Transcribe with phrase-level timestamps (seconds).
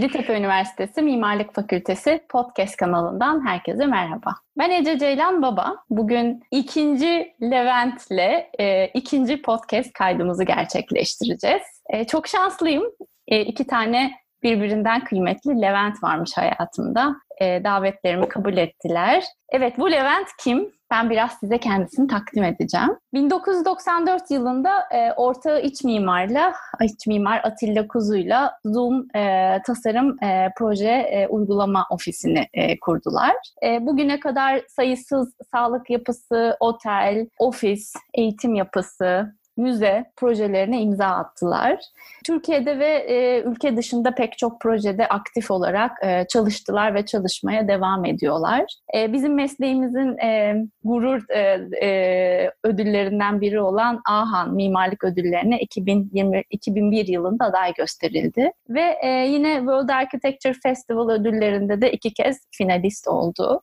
[0.00, 4.34] Yeditepe Üniversitesi Mimarlık Fakültesi podcast kanalından herkese merhaba.
[4.58, 5.76] Ben Ece Ceylan Baba.
[5.90, 11.62] Bugün ikinci Levent'le e, ikinci podcast kaydımızı gerçekleştireceğiz.
[11.90, 12.84] E, çok şanslıyım.
[13.28, 17.16] E, iki tane birbirinden kıymetli Levent varmış hayatımda.
[17.40, 19.24] E, davetlerimi kabul ettiler.
[19.52, 20.72] Evet bu Levent kim?
[20.90, 22.96] Ben biraz size kendisini takdim edeceğim.
[23.14, 30.90] 1994 yılında e, ortağı iç mimarla, iç mimar Atilla Kuzu'yla Zoom e, tasarım e, proje
[30.90, 33.36] e, uygulama ofisini e, kurdular.
[33.64, 41.80] E, bugüne kadar sayısız sağlık yapısı, otel, ofis, eğitim yapısı, müze projelerine imza attılar.
[42.26, 48.04] Türkiye'de ve e, ülke dışında pek çok projede aktif olarak e, çalıştılar ve çalışmaya devam
[48.04, 48.64] ediyorlar.
[48.96, 51.40] E, bizim mesleğimizin e, gurur e,
[51.86, 59.56] e, ödüllerinden biri olan AHAN Mimarlık Ödülleri'ne 2020 2001 yılında aday gösterildi ve e, yine
[59.56, 63.62] World Architecture Festival ödüllerinde de iki kez finalist oldu.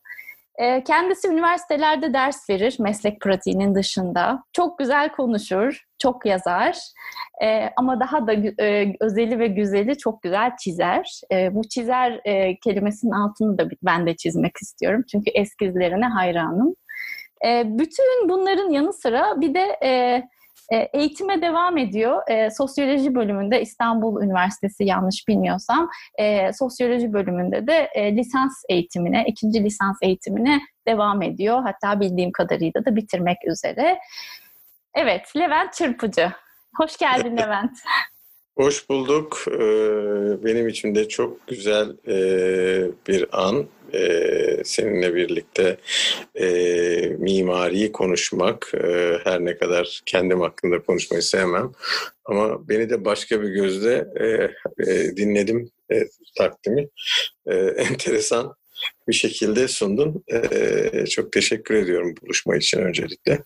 [0.57, 4.43] Ee, kendisi üniversitelerde ders verir meslek pratiğinin dışında.
[4.53, 6.77] Çok güzel konuşur, çok yazar
[7.43, 8.33] ee, ama daha da
[8.63, 11.21] e, özeli ve güzeli çok güzel çizer.
[11.31, 16.75] Ee, bu çizer e, kelimesinin altını da ben de çizmek istiyorum çünkü eskizlerine hayranım.
[17.65, 19.79] Bütün bunların yanı sıra bir de
[20.71, 22.21] e, e, eğitime devam ediyor.
[22.29, 29.63] E, sosyoloji bölümünde İstanbul Üniversitesi yanlış bilmiyorsam e, sosyoloji bölümünde de e, lisans eğitimine, ikinci
[29.63, 31.63] lisans eğitimine devam ediyor.
[31.63, 33.99] Hatta bildiğim kadarıyla da bitirmek üzere.
[34.95, 36.31] Evet, Levent Çırpıcı.
[36.77, 37.77] Hoş geldin Levent.
[38.57, 39.43] Hoş bulduk.
[40.43, 41.97] Benim için de çok güzel
[43.07, 43.65] bir an
[44.63, 45.77] seninle birlikte
[47.17, 48.73] mimariyi konuşmak.
[49.23, 51.71] Her ne kadar kendim hakkında konuşmayı sevmem.
[52.25, 54.05] Ama beni de başka bir gözle
[55.17, 55.71] dinledim
[56.37, 56.87] takdimi.
[57.77, 58.55] Enteresan
[59.07, 60.23] bir şekilde sundun.
[61.09, 63.39] Çok teşekkür ediyorum buluşma için öncelikle.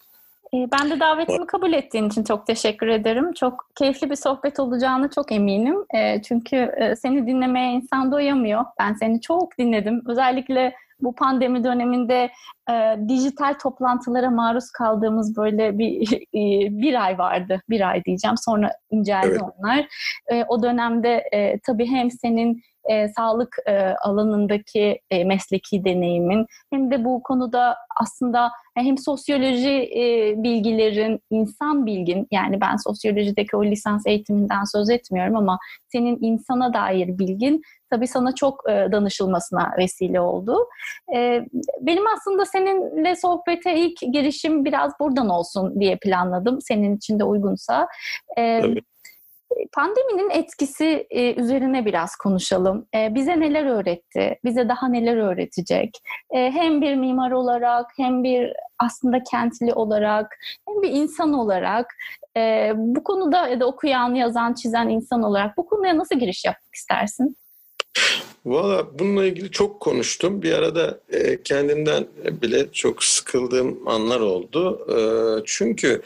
[0.53, 3.33] Ee, ben de davetimi kabul ettiğin için çok teşekkür ederim.
[3.33, 5.85] Çok keyifli bir sohbet olacağını çok eminim.
[5.95, 8.65] Ee, çünkü e, seni dinlemeye insan doyamıyor.
[8.79, 10.01] Ben seni çok dinledim.
[10.07, 12.31] Özellikle bu pandemi döneminde
[12.71, 16.41] e, dijital toplantılara maruz kaldığımız böyle bir e,
[16.81, 17.61] bir ay vardı.
[17.69, 18.37] Bir ay diyeceğim.
[18.37, 19.41] Sonra inceldi evet.
[19.41, 19.87] onlar.
[20.27, 26.91] E, o dönemde e, tabii hem senin e, sağlık e, alanındaki e, mesleki deneyimin hem
[26.91, 34.07] de bu konuda aslında hem sosyoloji e, bilgilerin, insan bilgin yani ben sosyolojideki o lisans
[34.07, 40.57] eğitiminden söz etmiyorum ama senin insana dair bilgin tabii sana çok e, danışılmasına vesile oldu.
[41.15, 41.45] E,
[41.81, 46.61] benim aslında seninle sohbete ilk girişim biraz buradan olsun diye planladım.
[46.61, 47.87] Senin için de uygunsa.
[48.37, 48.81] E, Tabii.
[49.73, 52.85] Pandeminin etkisi e, üzerine biraz konuşalım.
[52.95, 54.39] E, bize neler öğretti?
[54.45, 56.01] Bize daha neler öğretecek?
[56.31, 61.95] E, hem bir mimar olarak, hem bir aslında kentli olarak, hem bir insan olarak
[62.75, 67.37] bu konuda ya da okuyan, yazan, çizen insan olarak bu konuya nasıl giriş yapmak istersin?
[68.45, 70.41] Valla bununla ilgili çok konuştum.
[70.41, 70.99] Bir arada
[71.43, 72.05] kendimden
[72.41, 74.87] bile çok sıkıldığım anlar oldu.
[75.45, 76.01] Çünkü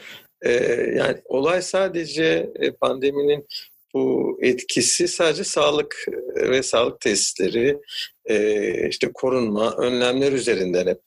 [0.46, 0.52] e,
[0.96, 3.46] yani olay sadece e, pandeminin
[3.94, 5.96] bu etkisi sadece sağlık
[6.36, 7.78] e, ve sağlık tesisleri
[8.24, 11.02] e, işte korunma önlemler üzerinden hep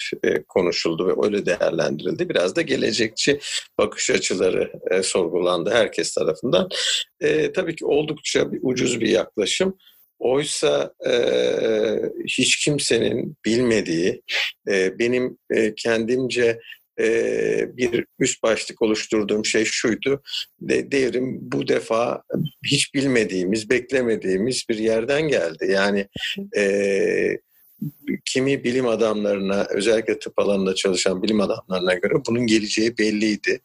[0.48, 2.30] konuşuldu ve öyle değerlendirildi.
[2.30, 3.40] Biraz da gelecekçi
[3.78, 4.72] bakış açıları
[5.04, 6.70] sorgulandı herkes tarafından.
[7.56, 9.78] Tabii ki oldukça bir ucuz bir yaklaşım.
[10.20, 11.14] Oysa e,
[12.28, 14.22] hiç kimsenin bilmediği,
[14.68, 16.60] e, benim e, kendimce
[17.78, 20.22] bir üst başlık oluşturduğum şey şuydu.
[20.62, 22.24] De, devrim bu defa
[22.66, 25.68] hiç bilmediğimiz, beklemediğimiz bir yerden geldi.
[25.72, 26.08] Yani
[26.58, 27.40] e,
[28.26, 33.60] kimi bilim adamlarına özellikle tıp alanında çalışan bilim adamlarına göre bunun geleceği belliydi.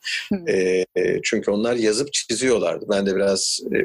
[0.49, 0.85] E,
[1.23, 2.87] çünkü onlar yazıp çiziyorlardı.
[2.91, 3.79] Ben de biraz e,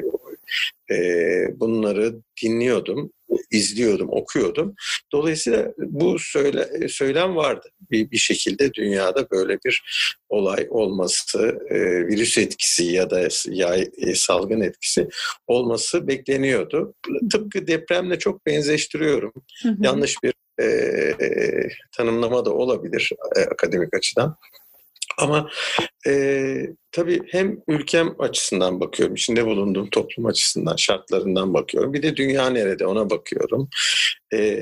[1.60, 3.12] bunları dinliyordum
[3.50, 4.74] izliyordum, okuyordum.
[5.12, 7.68] Dolayısıyla bu söyle, söylem vardı.
[7.90, 9.82] Bir, bir şekilde dünyada böyle bir
[10.28, 15.08] olay olması, e, virüs etkisi ya da yay, e, salgın etkisi
[15.46, 16.94] olması bekleniyordu.
[17.32, 19.32] Tıpkı depremle çok benzeştiriyorum.
[19.62, 19.76] Hı hı.
[19.80, 24.36] Yanlış bir e, tanımlama da olabilir e, akademik açıdan.
[25.20, 25.50] Ama
[26.06, 31.92] e, tabii hem ülkem açısından bakıyorum, içinde bulunduğum toplum açısından, şartlarından bakıyorum.
[31.92, 33.68] Bir de dünya nerede ona bakıyorum.
[34.34, 34.60] E,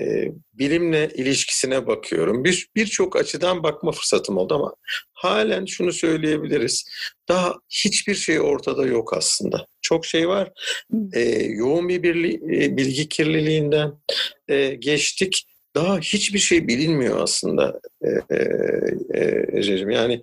[0.53, 2.45] bilimle ilişkisine bakıyorum.
[2.45, 4.75] Bir Birçok açıdan bakma fırsatım oldu ama
[5.13, 6.85] halen şunu söyleyebiliriz.
[7.29, 9.67] Daha hiçbir şey ortada yok aslında.
[9.83, 10.53] Çok şey var.
[11.13, 13.93] E, yoğun bir birli, e, bilgi kirliliğinden
[14.49, 18.43] e, geçtik daha hiçbir şey bilinmiyor aslında e, e,
[19.15, 20.23] e, Yani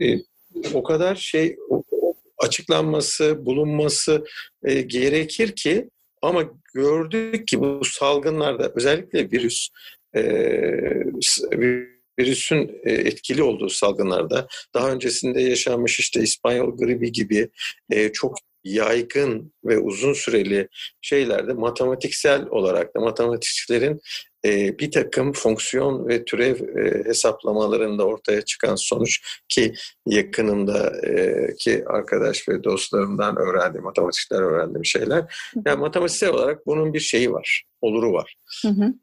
[0.00, 0.18] e,
[0.74, 1.56] o kadar şey
[2.38, 4.24] açıklanması, bulunması
[4.86, 5.88] gerekir ki
[6.22, 6.44] ama
[6.74, 9.68] gördük ki bu salgınlarda özellikle virüs
[12.18, 17.48] virüsün etkili olduğu salgınlarda daha öncesinde yaşanmış işte İspanyol gribi gibi
[18.12, 20.68] çok yaygın ve uzun süreli
[21.00, 24.00] şeylerde matematiksel olarak da matematikçilerin
[24.44, 29.74] e, bir takım fonksiyon ve türev e, hesaplamalarında ortaya çıkan sonuç ki
[30.06, 35.52] yakınımda e, ki arkadaş ve dostlarımdan öğrendiğim, matematikçiler öğrendiğim şeyler.
[35.66, 38.34] Yani matematiksel olarak bunun bir şeyi var, oluru var.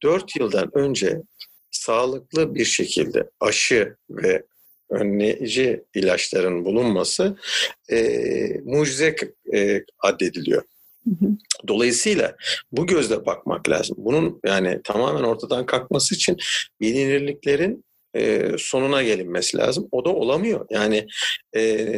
[0.04, 1.22] Dört yıldan önce
[1.72, 4.44] sağlıklı bir şekilde aşı ve
[4.90, 7.38] önleyici ilaçların bulunması
[7.92, 8.02] e,
[8.64, 9.16] mucize
[9.54, 10.64] e, addediliyor.
[11.68, 12.36] Dolayısıyla
[12.72, 13.96] bu gözle bakmak lazım.
[14.00, 16.38] Bunun yani tamamen ortadan kalkması için
[16.82, 19.88] bilinirliklerin e, sonuna gelinmesi lazım.
[19.92, 20.66] O da olamıyor.
[20.70, 21.08] Yani
[21.56, 21.96] e,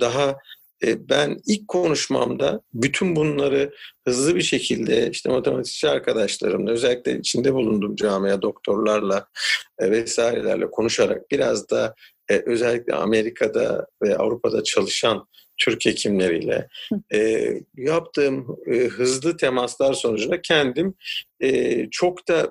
[0.00, 0.36] daha
[0.86, 3.74] e, ben ilk konuşmamda bütün bunları
[4.06, 9.28] hızlı bir şekilde işte matematikçi arkadaşlarımla özellikle içinde bulunduğum camia doktorlarla
[9.78, 11.94] e, vesairelerle konuşarak biraz da
[12.30, 15.28] e, özellikle Amerika'da ve Avrupa'da çalışan
[15.58, 16.68] Türk hekimleriyle
[17.14, 20.94] e, yaptığım e, hızlı temaslar sonucunda kendim
[21.40, 22.50] e, çok da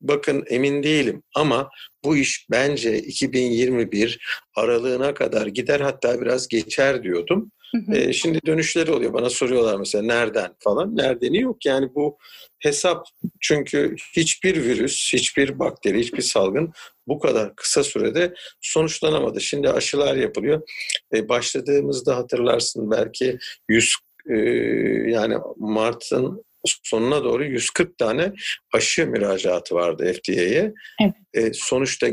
[0.00, 1.70] bakın emin değilim ama
[2.04, 4.18] bu iş bence 2021
[4.56, 7.52] aralığına kadar gider hatta biraz geçer diyordum.
[7.92, 9.12] E, şimdi dönüşleri oluyor.
[9.12, 10.96] Bana soruyorlar mesela nereden falan.
[10.96, 11.66] Nerdeni yok.
[11.66, 12.18] Yani bu
[12.58, 13.06] hesap
[13.40, 16.72] çünkü hiçbir virüs, hiçbir bakteri, hiçbir salgın
[17.08, 19.40] bu kadar kısa sürede sonuçlanamadı.
[19.40, 20.62] Şimdi aşılar yapılıyor.
[21.14, 23.38] E, başladığımızda hatırlarsın belki
[23.68, 23.94] 100
[24.30, 24.36] e,
[25.10, 28.32] yani Mart'ın sonuna doğru 140 tane
[28.72, 30.74] aşı müracaatı vardı FDA'ye.
[31.00, 31.14] Evet.
[31.34, 32.08] E, sonuçta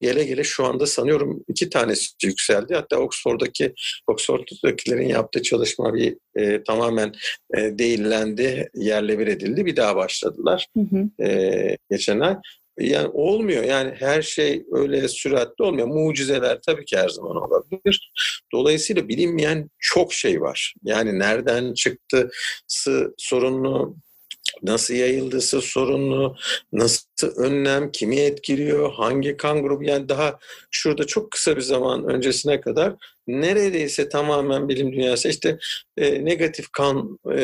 [0.00, 2.74] gele gele şu anda sanıyorum iki tanesi yükseldi.
[2.74, 3.74] Hatta Oxford'daki
[4.06, 7.12] Oxford'dakilerin yaptığı çalışma bir e, tamamen
[7.56, 9.66] e, değillendi, yerle bir edildi.
[9.66, 11.24] Bir daha başladılar hı hı.
[11.28, 12.36] E, geçen ay.
[12.80, 13.64] Yani olmuyor.
[13.64, 15.86] Yani her şey öyle süratli olmuyor.
[15.86, 18.12] Mucizeler tabii ki her zaman olabilir.
[18.52, 20.74] Dolayısıyla bilinmeyen çok şey var.
[20.82, 23.96] Yani nereden çıktısı sorunlu,
[24.62, 26.36] nasıl yayıldısı sorunlu,
[26.72, 30.38] nasıl önlem, kimi etkiliyor, hangi kan grubu yani daha
[30.70, 32.94] şurada çok kısa bir zaman öncesine kadar
[33.26, 35.58] neredeyse tamamen bilim dünyası işte
[35.96, 37.36] e, negatif kan e,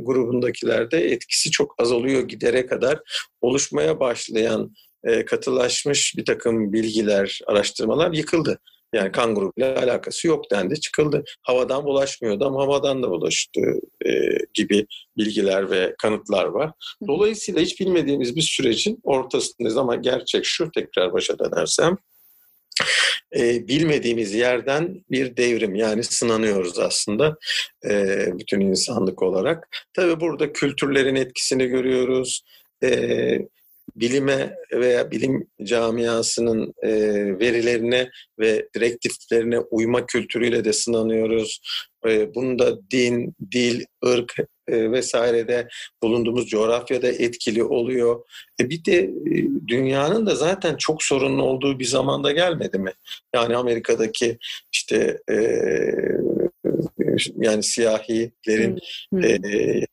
[0.00, 3.00] grubundakilerde etkisi çok azalıyor gidere kadar
[3.40, 4.74] oluşmaya başlayan
[5.04, 8.58] e, katılaşmış bir takım bilgiler, araştırmalar yıkıldı.
[8.92, 11.24] Yani kan grubuyla alakası yok dendi, çıkıldı.
[11.42, 13.60] Havadan bulaşmıyordu ama havadan da bulaştı
[14.06, 14.10] e,
[14.54, 14.86] gibi
[15.16, 16.70] bilgiler ve kanıtlar var.
[17.06, 21.96] Dolayısıyla hiç bilmediğimiz bir sürecin ortasındayız ama gerçek şu tekrar başa dönersem
[23.36, 27.36] e, bilmediğimiz yerden bir devrim yani sınanıyoruz aslında
[27.84, 29.68] e, bütün insanlık olarak.
[29.94, 32.42] Tabii burada kültürlerin etkisini görüyoruz.
[32.84, 33.38] E,
[33.96, 36.90] bilime veya bilim camiasının e,
[37.38, 41.60] verilerine ve direktiflerine uyma kültürüyle de sınanıyoruz.
[42.06, 44.34] E, bunda din, dil, ırk
[44.68, 45.68] e, vesairede
[46.02, 48.24] bulunduğumuz coğrafyada etkili oluyor.
[48.60, 52.92] E, bir de e, dünyanın da zaten çok sorunlu olduğu bir zamanda gelmedi mi?
[53.34, 54.38] Yani Amerika'daki
[54.72, 55.36] işte e,
[57.36, 58.78] yani siyahilerin
[59.12, 59.24] hmm.
[59.24, 59.38] e,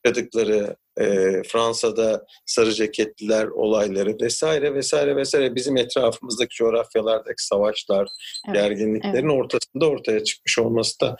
[0.04, 8.08] yaşadıkları e, Fransa'da sarı ceketliler olayları vesaire vesaire vesaire bizim etrafımızdaki coğrafyalardaki savaşlar,
[8.48, 9.38] evet, gerginliklerin evet.
[9.38, 11.16] ortasında ortaya çıkmış olması da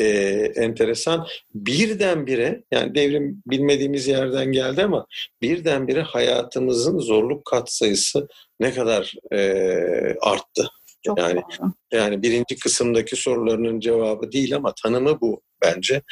[0.00, 0.04] e,
[0.56, 1.26] enteresan.
[1.54, 5.06] Birdenbire yani devrim bilmediğimiz yerden geldi ama
[5.42, 8.28] birdenbire hayatımızın zorluk katsayısı
[8.60, 9.38] ne kadar e,
[10.20, 10.68] arttı.
[11.06, 11.72] Çok yani doğru.
[11.92, 16.02] yani birinci kısımdaki sorularının cevabı değil ama tanımı bu bence.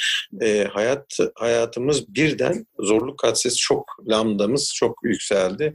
[0.40, 5.72] E, hayat hayatımız birden zorluk katsayısı çok lambdamız çok yükseldi.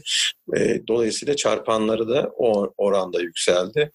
[0.58, 3.92] E, dolayısıyla çarpanları da o oranda yükseldi.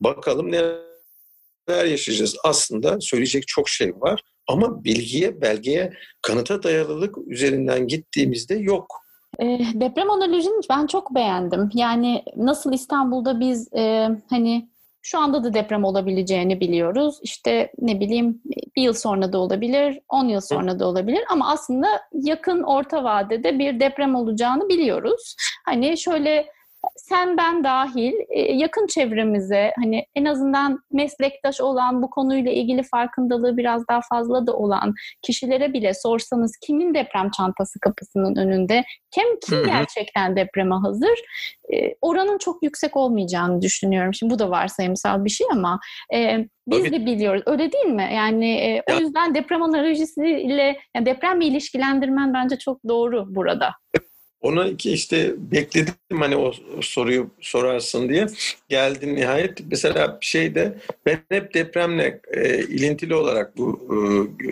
[0.00, 2.36] Bakalım neler yaşayacağız.
[2.44, 9.02] Aslında söyleyecek çok şey var ama bilgiye, belgeye, kanıta dayalılık üzerinden gittiğimizde yok.
[9.38, 11.70] E, deprem analojini ben çok beğendim.
[11.74, 14.71] Yani nasıl İstanbul'da biz e, hani
[15.02, 17.18] şu anda da deprem olabileceğini biliyoruz.
[17.22, 18.42] İşte ne bileyim
[18.76, 23.58] bir yıl sonra da olabilir, 10 yıl sonra da olabilir ama aslında yakın orta vadede
[23.58, 25.36] bir deprem olacağını biliyoruz.
[25.64, 26.46] Hani şöyle
[26.96, 33.56] sen ben dahil e, yakın çevremize hani en azından meslektaş olan bu konuyla ilgili farkındalığı
[33.56, 39.64] biraz daha fazla da olan kişilere bile sorsanız kimin deprem çantası kapısının önünde kim kim
[39.66, 41.18] gerçekten depreme hazır
[41.74, 44.14] e, oranın çok yüksek olmayacağını düşünüyorum.
[44.14, 45.80] Şimdi bu da varsayımsal bir şey ama
[46.14, 46.92] e, biz Tabii.
[46.92, 47.42] de biliyoruz.
[47.46, 48.10] Öyle değil mi?
[48.14, 53.72] Yani e, o yüzden deprem analojisiyle yani depremle ilişkilendirmen bence çok doğru burada.
[54.42, 58.26] Ona ki işte bekledim hani o soruyu sorarsın diye.
[58.68, 59.60] Geldin nihayet.
[59.70, 63.88] Mesela şeyde ben hep depremle e, ilintili olarak bu
[64.42, 64.50] e,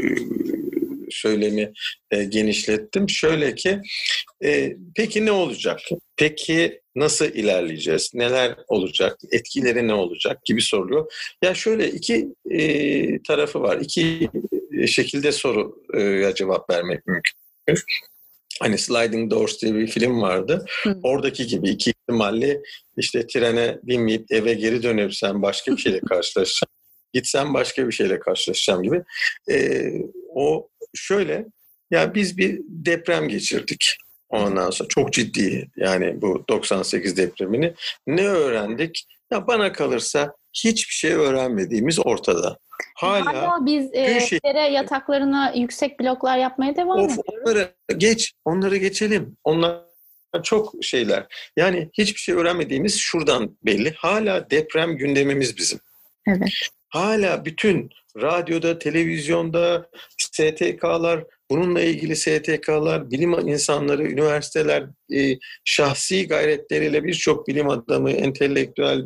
[1.11, 1.73] söylemi
[2.11, 3.09] e, genişlettim.
[3.09, 3.81] Şöyle ki
[4.45, 5.81] e, peki ne olacak?
[6.17, 8.11] Peki nasıl ilerleyeceğiz?
[8.15, 9.19] Neler olacak?
[9.33, 10.45] Etkileri ne olacak?
[10.45, 11.13] gibi soruluyor.
[11.43, 13.79] Ya şöyle iki e, tarafı var.
[13.81, 14.31] İki
[14.87, 17.35] şekilde soruya cevap vermek mümkün.
[18.61, 20.65] Hani Sliding Doors diye bir film vardı.
[20.83, 20.99] Hı.
[21.03, 22.61] Oradaki gibi iki ihtimalle
[22.97, 26.71] işte trene binmeyip eve geri dönebilsem başka bir şeyle karşılaşacağım.
[27.13, 29.03] Gitsem başka bir şeyle karşılaşacağım gibi.
[29.51, 29.93] Ee,
[30.35, 31.47] o şöyle
[31.91, 33.97] ya biz bir deprem geçirdik.
[34.29, 37.75] Ondan sonra çok ciddi yani bu 98 depremini.
[38.07, 39.07] Ne öğrendik?
[39.33, 42.59] Ya bana kalırsa hiçbir şey öğrenmediğimiz ortada.
[42.97, 44.39] Hala, Hala biz e, şey...
[44.73, 47.25] yataklarına yüksek bloklar yapmaya devam of, ediyoruz.
[47.27, 49.37] Onları geç, onları geçelim.
[49.45, 49.81] Onlar
[50.43, 51.27] çok şeyler.
[51.57, 53.95] Yani hiçbir şey öğrenmediğimiz şuradan belli.
[53.97, 55.81] Hala deprem gündemimiz bizim.
[56.27, 56.51] Evet.
[56.89, 59.89] Hala bütün radyoda, televizyonda,
[60.19, 69.05] STK'lar, bununla ilgili STK'lar, bilim insanları, üniversiteler e, şahsi gayretleriyle birçok bilim adamı, entelektüel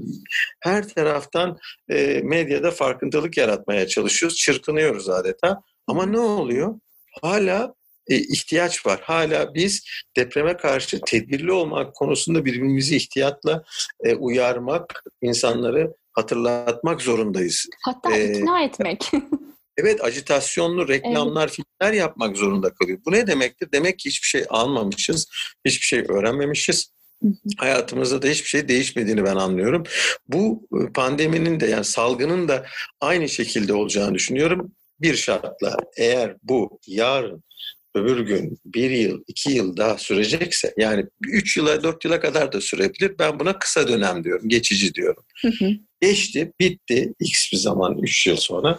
[0.61, 1.59] her taraftan
[1.91, 4.39] e, medyada farkındalık yaratmaya çalışıyoruz.
[4.39, 5.63] Çırpınıyoruz adeta.
[5.87, 6.75] Ama ne oluyor?
[7.23, 7.75] Hala
[8.09, 9.01] e, ihtiyaç var.
[9.03, 9.85] Hala biz
[10.17, 13.65] depreme karşı tedbirli olmak konusunda birbirimizi ihtiyatla
[14.05, 17.67] e, uyarmak, insanları hatırlatmak zorundayız.
[17.85, 19.11] Hatta ee, ikna etmek.
[19.77, 21.61] evet acitasyonlu reklamlar, evet.
[21.81, 22.99] filmler yapmak zorunda kalıyor.
[23.07, 23.69] Bu ne demektir?
[23.73, 25.27] Demek ki hiçbir şey almamışız,
[25.65, 26.95] hiçbir şey öğrenmemişiz.
[27.57, 29.85] Hayatımızda da hiçbir şey değişmediğini ben anlıyorum.
[30.29, 32.67] Bu e, pandeminin de yani salgının da
[33.01, 34.73] aynı şekilde olacağını düşünüyorum.
[35.01, 37.45] Bir şartla eğer bu yarın
[37.95, 42.61] öbür gün bir yıl, iki yıl daha sürecekse yani üç yıla, dört yıla kadar da
[42.61, 43.19] sürebilir.
[43.19, 45.25] Ben buna kısa dönem diyorum, geçici diyorum.
[45.43, 45.71] Hı hı.
[46.09, 48.79] Geçti, bitti x bir zaman 3 yıl sonra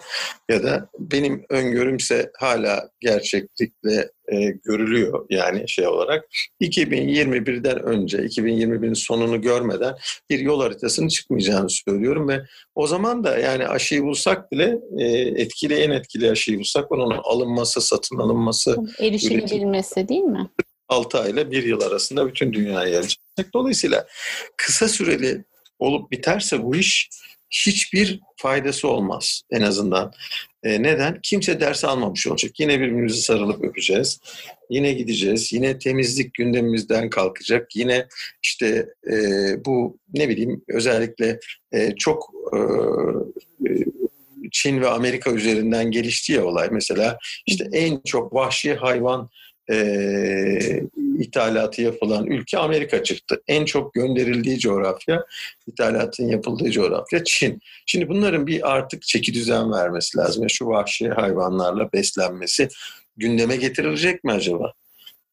[0.49, 6.25] ya da benim öngörümse hala gerçeklikle e, görülüyor yani şey olarak
[6.61, 9.95] 2021'den önce 2021'in sonunu görmeden
[10.29, 15.05] bir yol haritasının çıkmayacağını söylüyorum ve o zaman da yani aşıyı bulsak bile e,
[15.41, 20.49] etkili en etkili aşıyı bulsak onun alınması, satın alınması, erişilebilmesi değil mi?
[20.89, 23.19] 6 ay ile 1 yıl arasında bütün dünyaya gelecek.
[23.53, 24.07] Dolayısıyla
[24.57, 25.43] kısa süreli
[25.79, 27.09] olup biterse bu iş
[27.49, 30.11] hiçbir faydası olmaz en azından.
[30.63, 31.19] E, neden?
[31.23, 32.59] Kimse ders almamış olacak.
[32.59, 34.19] Yine birbirimizi sarılıp öpeceğiz.
[34.69, 35.53] Yine gideceğiz.
[35.53, 37.75] Yine temizlik gündemimizden kalkacak.
[37.75, 38.07] Yine
[38.43, 39.15] işte e,
[39.65, 41.39] bu ne bileyim özellikle
[41.71, 42.57] e, çok e,
[43.69, 43.85] e
[44.51, 46.69] Çin ve Amerika üzerinden gelişti ya olay.
[46.71, 49.29] Mesela işte en çok vahşi hayvan
[49.71, 50.81] e,
[51.19, 53.41] ithalatı yapılan ülke Amerika çıktı.
[53.47, 55.25] En çok gönderildiği coğrafya,
[55.67, 57.59] ithalatın yapıldığı coğrafya Çin.
[57.85, 60.49] Şimdi bunların bir artık çeki düzen vermesi lazım.
[60.49, 62.67] Şu vahşi hayvanlarla beslenmesi
[63.17, 64.73] gündeme getirilecek mi acaba?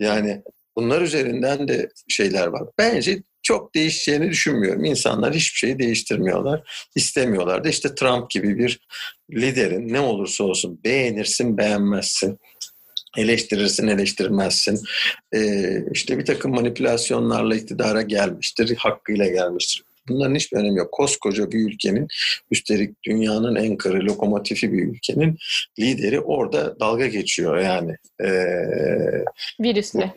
[0.01, 0.43] Yani
[0.77, 2.63] bunlar üzerinden de şeyler var.
[2.79, 4.85] Bence çok değişeceğini düşünmüyorum.
[4.85, 6.89] İnsanlar hiçbir şeyi değiştirmiyorlar.
[6.95, 8.81] istemiyorlar da işte Trump gibi bir
[9.33, 12.39] liderin ne olursa olsun beğenirsin beğenmezsin
[13.17, 14.81] eleştirirsin, eleştirmezsin.
[15.35, 19.85] Ee, işte bir takım manipülasyonlarla iktidara gelmiştir, hakkıyla gelmiştir.
[20.09, 20.93] Bunların hiçbir önemi yok.
[20.93, 22.09] Koskoca bir ülkenin,
[22.51, 25.39] üstelik dünyanın en kırı lokomotifi bir ülkenin
[25.79, 27.97] lideri orada dalga geçiyor yani.
[28.21, 29.25] Ee,
[29.61, 30.15] Virüsle.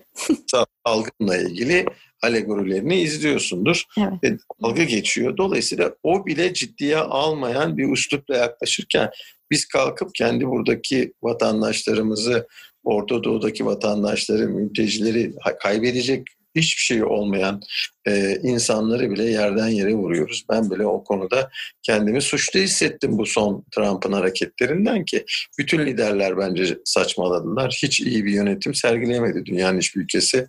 [0.86, 1.86] Salgınla ilgili
[2.24, 3.84] alegorilerini izliyorsundur.
[3.98, 4.24] Evet.
[4.24, 5.38] Ve dalga geçiyor.
[5.38, 9.10] Dolayısıyla o bile ciddiye almayan bir üslupla yaklaşırken
[9.52, 12.48] biz kalkıp kendi buradaki vatandaşlarımızı
[12.86, 17.62] Orta Doğu'daki vatandaşları, mültecileri kaybedecek hiçbir şey olmayan
[18.08, 20.46] e, insanları bile yerden yere vuruyoruz.
[20.50, 21.50] Ben bile o konuda
[21.84, 25.26] kendimi suçlu hissettim bu son Trump'ın hareketlerinden ki
[25.60, 27.80] bütün liderler bence saçmaladılar.
[27.84, 30.48] Hiç iyi bir yönetim sergileyemedi dünyanın hiçbir ülkesi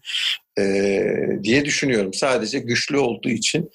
[0.58, 0.62] e,
[1.42, 2.14] diye düşünüyorum.
[2.14, 3.70] Sadece güçlü olduğu için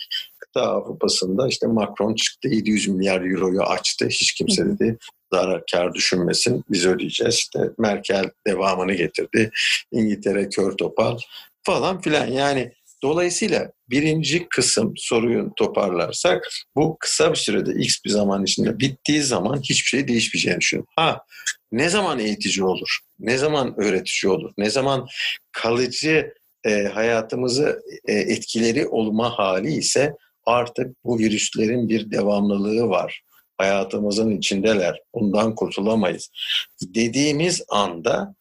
[0.53, 4.08] kıta Avrupa'sında işte Macron çıktı 700 milyar euroyu açtı.
[4.08, 4.98] Hiç kimse dedi
[5.34, 7.36] zarar kar düşünmesin biz ödeyeceğiz.
[7.36, 9.51] İşte Merkel devamını getirdi.
[9.91, 11.17] İngiltere kör topal
[11.63, 12.72] falan filan yani
[13.03, 19.62] Dolayısıyla birinci kısım soruyu toparlarsak bu kısa bir sürede x bir zaman içinde bittiği zaman
[19.62, 20.91] hiçbir şey değişmeyeceğini düşünüyorum.
[20.96, 21.25] Ha
[21.72, 23.00] ne zaman eğitici olur?
[23.20, 24.51] Ne zaman öğretici olur?
[24.58, 25.08] Ne zaman
[25.51, 26.34] kalıcı
[26.65, 30.13] e, hayatımızı e, etkileri olma hali ise
[30.45, 33.21] artık bu virüslerin bir devamlılığı var.
[33.57, 35.01] Hayatımızın içindeler.
[35.15, 36.29] Bundan kurtulamayız.
[36.81, 38.36] Dediğimiz anda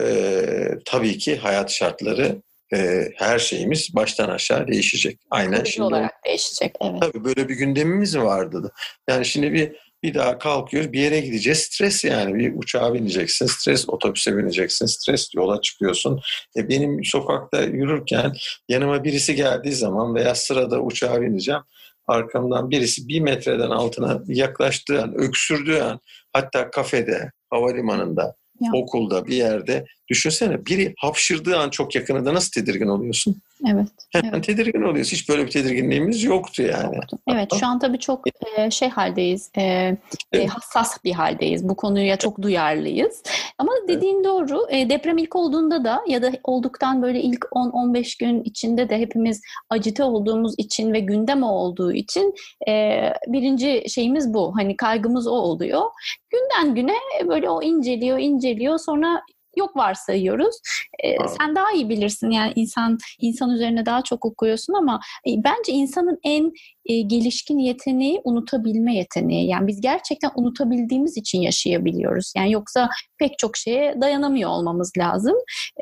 [0.00, 0.42] e,
[0.84, 2.42] tabii ki hayat şartları
[2.74, 5.20] e, her şeyimiz baştan aşağı değişecek.
[5.30, 6.74] Aynen Kalıcı şimdi olarak değişecek.
[6.80, 7.02] Evet.
[7.02, 8.72] Tabii böyle bir gündemimiz vardı.
[9.08, 13.88] Yani şimdi bir bir daha kalkıyoruz bir yere gideceğiz stres yani bir uçağa bineceksin stres
[13.88, 16.20] otobüse bineceksin stres yola çıkıyorsun.
[16.56, 18.32] E benim sokakta yürürken
[18.68, 21.62] yanıma birisi geldiği zaman veya sırada uçağa bineceğim
[22.06, 26.00] arkamdan birisi bir metreden altına yaklaştığı an öksürdüğü an
[26.32, 28.70] hatta kafede havalimanında ya.
[28.74, 33.36] okulda bir yerde düşünsene biri hapşırdığı an çok yakınında nasıl tedirgin oluyorsun?
[33.66, 33.88] Evet.
[34.12, 34.44] Hemen evet.
[34.44, 35.12] tedirgin oluyoruz.
[35.12, 36.96] Hiç böyle bir tedirginliğimiz yoktu yani.
[36.96, 37.18] Yoktu.
[37.30, 38.24] Evet şu an tabii çok
[38.56, 39.50] e, şey haldeyiz.
[39.58, 39.96] E
[40.32, 40.50] evet.
[40.50, 41.68] hassas bir haldeyiz.
[41.68, 43.22] Bu konuya çok duyarlıyız.
[43.58, 44.24] Ama dediğin evet.
[44.24, 44.66] doğru.
[44.70, 49.40] E, deprem ilk olduğunda da ya da olduktan böyle ilk 10-15 gün içinde de hepimiz
[49.70, 52.34] acite olduğumuz için ve gündem olduğu için
[52.68, 54.56] e, birinci şeyimiz bu.
[54.56, 55.82] Hani kaygımız o oluyor.
[56.30, 58.78] Günden güne böyle o inceliyor, inceliyor.
[58.78, 59.22] Sonra
[59.58, 60.56] yok varsayıyoruz.
[61.04, 65.72] E, sen daha iyi bilirsin yani insan insan üzerine daha çok okuyorsun ama e, bence
[65.72, 66.52] insanın en
[66.86, 69.48] e, gelişkin yeteneği unutabilme yeteneği.
[69.48, 72.32] Yani biz gerçekten unutabildiğimiz için yaşayabiliyoruz.
[72.36, 72.88] Yani yoksa
[73.18, 75.34] pek çok şeye dayanamıyor olmamız lazım.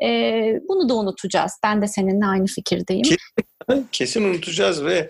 [0.03, 0.09] E,
[0.69, 1.51] bunu da unutacağız.
[1.63, 3.17] Ben de seninle aynı fikirdeyim.
[3.91, 5.09] Kesin unutacağız ve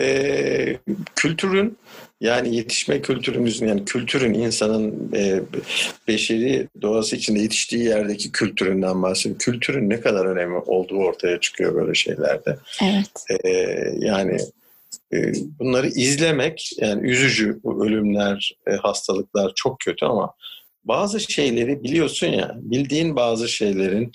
[0.00, 0.76] e,
[1.16, 1.78] kültürün
[2.24, 5.40] yani yetişme kültürümüzün yani kültürün insanın e,
[6.08, 9.38] beşeri doğası içinde yetiştiği yerdeki kültüründen bahsediyorum.
[9.38, 12.58] Kültürün ne kadar önemli olduğu ortaya çıkıyor böyle şeylerde.
[12.82, 13.44] Evet.
[13.44, 13.48] E,
[13.98, 14.38] yani
[15.12, 20.34] e, bunları izlemek yani üzücü bu ölümler, e, hastalıklar çok kötü ama
[20.84, 24.12] bazı şeyleri biliyorsun ya bildiğin bazı şeylerin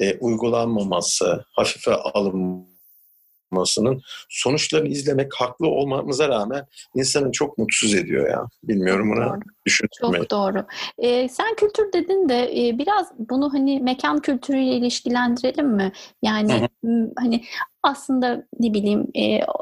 [0.00, 2.69] e, uygulanmaması, hafife alınması
[3.50, 8.46] yapmasının sonuçlarını izlemek haklı olmamıza rağmen insanın çok mutsuz ediyor ya.
[8.62, 10.20] Bilmiyorum buna düşünmeyi.
[10.20, 10.64] Çok doğru.
[10.98, 15.92] Ee, sen kültür dedin de e, biraz bunu hani mekan kültürüyle ilişkilendirelim mi?
[16.22, 17.12] Yani Hı-hı.
[17.18, 17.44] hani
[17.82, 19.06] aslında ne bileyim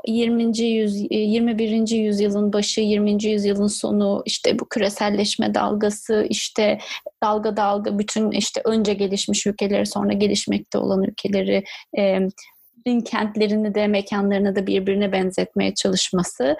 [0.07, 0.59] 20.
[0.59, 1.89] yüz 21.
[1.89, 3.25] yüzyılın başı 20.
[3.25, 6.79] yüzyılın sonu işte bu küreselleşme dalgası işte
[7.23, 11.65] dalga dalga bütün işte önce gelişmiş ülkeleri sonra gelişmekte olan ülkeleri
[13.05, 16.57] kentlerini de mekanlarını da birbirine benzetmeye çalışması.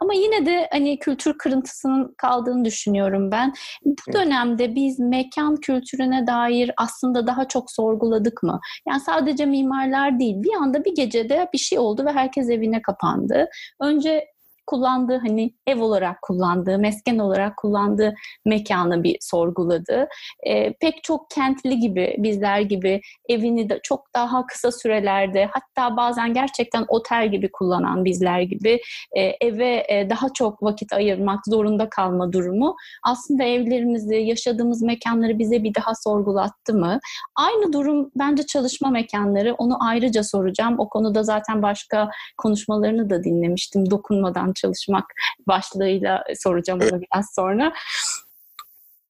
[0.00, 3.52] Ama yine de hani kültür kırıntısının kaldığını düşünüyorum ben.
[3.84, 8.60] Bu dönemde biz mekan kültürüne dair aslında daha çok sorguladık mı?
[8.88, 10.42] Yani sadece mimarlar değil.
[10.42, 13.48] Bir anda bir gecede bir şey oldu ve herkes evine kapandı.
[13.80, 14.33] Önce
[14.66, 20.08] kullandığı hani ev olarak kullandığı, mesken olarak kullandığı mekanı bir sorguladı.
[20.42, 26.34] E, pek çok kentli gibi, bizler gibi evini de çok daha kısa sürelerde hatta bazen
[26.34, 28.80] gerçekten otel gibi kullanan bizler gibi
[29.16, 35.62] e, eve e, daha çok vakit ayırmak zorunda kalma durumu aslında evlerimizi, yaşadığımız mekanları bize
[35.62, 36.98] bir daha sorgulattı mı?
[37.36, 39.54] Aynı durum bence çalışma mekanları.
[39.54, 40.74] Onu ayrıca soracağım.
[40.78, 45.04] O konuda zaten başka konuşmalarını da dinlemiştim dokunmadan çalışmak
[45.48, 47.72] başlığıyla soracağım onu biraz sonra.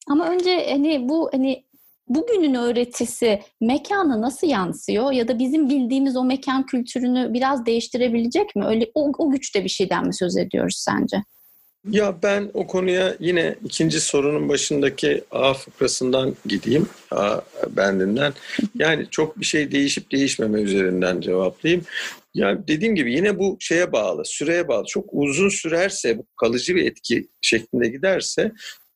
[0.09, 1.65] Ama önce hani bu hani
[2.09, 8.65] bugünün öğretisi mekana nasıl yansıyor ya da bizim bildiğimiz o mekan kültürünü biraz değiştirebilecek mi?
[8.67, 11.23] Öyle o, o güçte bir şeyden mi söz ediyoruz sence?
[11.90, 18.33] Ya ben o konuya yine ikinci sorunun başındaki A fıkrasından gideyim, A bendinden.
[18.75, 21.85] Yani çok bir şey değişip değişmeme üzerinden cevaplayayım.
[22.35, 24.85] Ya dediğim gibi yine bu şeye bağlı, süreye bağlı.
[24.87, 28.53] Çok uzun sürerse, bu kalıcı bir etki şeklinde giderse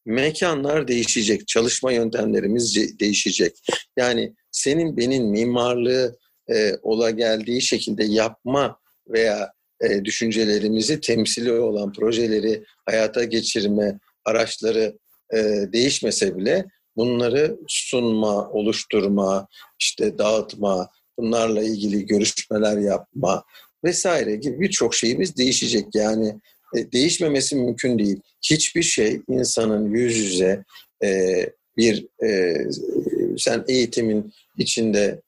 [0.07, 3.53] mekanlar değişecek, çalışma yöntemlerimiz değişecek.
[3.97, 6.17] Yani senin benim mimarlığı
[6.51, 14.99] e, ola geldiği şekilde yapma veya e, düşüncelerimizi temsili olan projeleri hayata geçirme araçları
[15.35, 15.39] e,
[15.73, 16.65] değişmese bile
[16.97, 19.49] bunları sunma, oluşturma,
[19.81, 23.45] işte dağıtma, bunlarla ilgili görüşmeler yapma
[23.85, 25.87] vesaire gibi birçok şeyimiz değişecek.
[25.95, 26.41] Yani
[26.77, 28.21] e, değişmemesi mümkün değil.
[28.51, 30.65] Hiçbir şey insanın yüz yüze
[31.05, 31.43] e,
[31.77, 32.57] bir e,
[33.39, 35.21] sen eğitimin içinde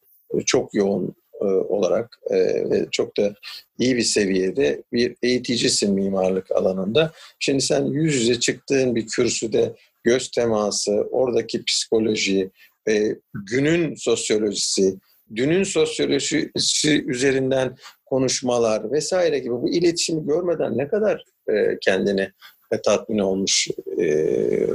[0.47, 2.37] çok yoğun e, olarak e,
[2.71, 3.35] ve çok da
[3.79, 7.13] iyi bir seviyede bir eğiticisin mimarlık alanında.
[7.39, 9.73] Şimdi sen yüz yüze çıktığın bir kürsüde
[10.05, 12.51] göz teması, oradaki psikoloji,
[12.89, 14.95] e, günün sosyolojisi,
[15.37, 17.77] dünün sosyolojisi üzerinden
[18.07, 22.31] konuşmalar vesaire gibi bu iletişimi görmeden ne kadar e, kendini
[22.73, 24.05] ve tatmin olmuş e,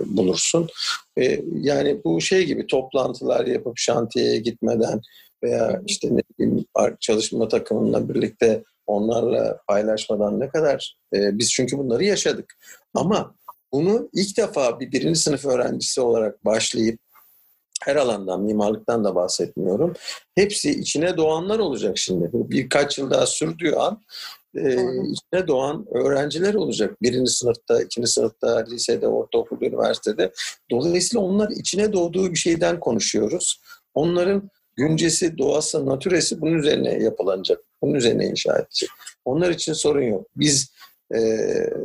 [0.05, 0.69] bulursun.
[1.17, 5.01] E, yani bu şey gibi toplantılar yapıp şantiyeye gitmeden
[5.45, 6.65] veya işte ne bileyim
[6.99, 12.57] çalışma takımıyla birlikte onlarla paylaşmadan ne kadar e, biz çünkü bunları yaşadık.
[12.93, 13.35] Ama
[13.73, 16.99] bunu ilk defa bir birinci sınıf öğrencisi olarak başlayıp
[17.83, 19.93] her alandan, mimarlıktan da bahsetmiyorum.
[20.35, 22.29] Hepsi içine doğanlar olacak şimdi.
[22.33, 24.01] Birkaç yıl daha sürdüğü an
[24.55, 24.71] e,
[25.11, 27.01] içine doğan öğrenciler olacak.
[27.01, 30.31] Birinci sınıfta, ikinci sınıfta, lisede, ortaokulda, üniversitede.
[30.71, 33.61] Dolayısıyla onlar içine doğduğu bir şeyden konuşuyoruz.
[33.93, 37.59] Onların güncesi, doğası, natüresi bunun üzerine yapılanacak.
[37.81, 38.89] Bunun üzerine inşa edecek.
[39.25, 40.27] Onlar için sorun yok.
[40.35, 40.75] Biz
[41.13, 41.19] e,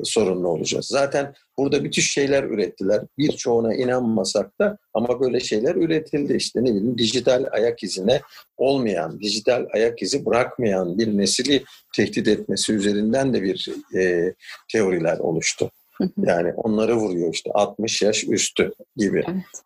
[0.04, 0.86] sorunlu olacağız.
[0.86, 3.00] Zaten burada müthiş şeyler ürettiler.
[3.18, 6.34] Birçoğuna inanmasak da ama böyle şeyler üretildi.
[6.36, 8.20] İşte ne bileyim dijital ayak izine
[8.56, 11.64] olmayan, dijital ayak izi bırakmayan bir nesili
[11.96, 14.34] tehdit etmesi üzerinden de bir e,
[14.72, 15.70] teoriler oluştu.
[16.16, 19.24] Yani onları vuruyor işte 60 yaş üstü gibi.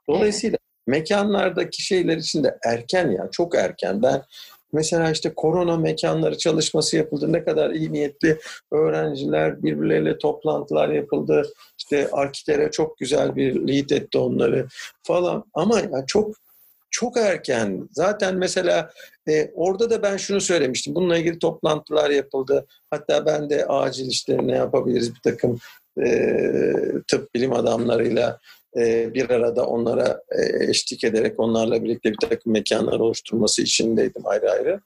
[0.09, 4.03] Dolayısıyla mekanlardaki şeyler için de erken ya çok erken.
[4.03, 4.23] Ben
[4.75, 7.33] Mesela işte korona mekanları çalışması yapıldı.
[7.33, 8.39] Ne kadar iyi niyetli
[8.73, 11.43] öğrenciler birbirleriyle toplantılar yapıldı.
[11.79, 14.67] İşte Arkitere çok güzel bir lead etti onları
[15.03, 15.45] falan.
[15.55, 16.35] Ama yani çok
[16.91, 17.89] çok erken.
[17.93, 18.91] Zaten mesela
[19.29, 20.95] e, orada da ben şunu söylemiştim.
[20.95, 22.67] Bununla ilgili toplantılar yapıldı.
[22.91, 25.59] Hatta ben de acil işte ne yapabiliriz bir takım
[26.05, 26.33] e,
[27.09, 28.41] tıp bilim adamlarıyla
[28.77, 34.51] e, bir arada onlara e, eşlik ederek onlarla birlikte bir takım mekanlar oluşturması içindeydim ayrı
[34.51, 34.81] ayrı.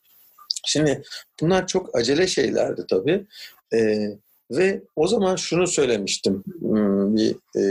[0.66, 1.02] Şimdi
[1.40, 3.26] bunlar çok acele şeylerdi tabii.
[3.74, 4.08] E,
[4.50, 7.64] ve o zaman şunu söylemiştim hmm, bir e,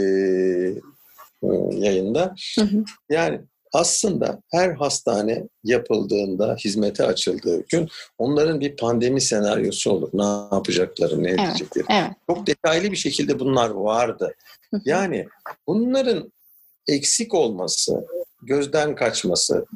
[1.40, 2.34] hmm, yayında.
[2.58, 2.84] Hı hı.
[3.10, 3.40] Yani
[3.72, 10.10] aslında her hastane yapıldığında, hizmete açıldığı gün onların bir pandemi senaryosu olur.
[10.12, 11.84] Ne yapacakları, ne edecekleri.
[11.90, 12.12] Evet, evet.
[12.26, 14.34] Çok detaylı bir şekilde bunlar vardı.
[14.84, 15.26] Yani
[15.66, 16.32] bunların
[16.88, 18.06] eksik olması,
[18.42, 19.66] gözden kaçması,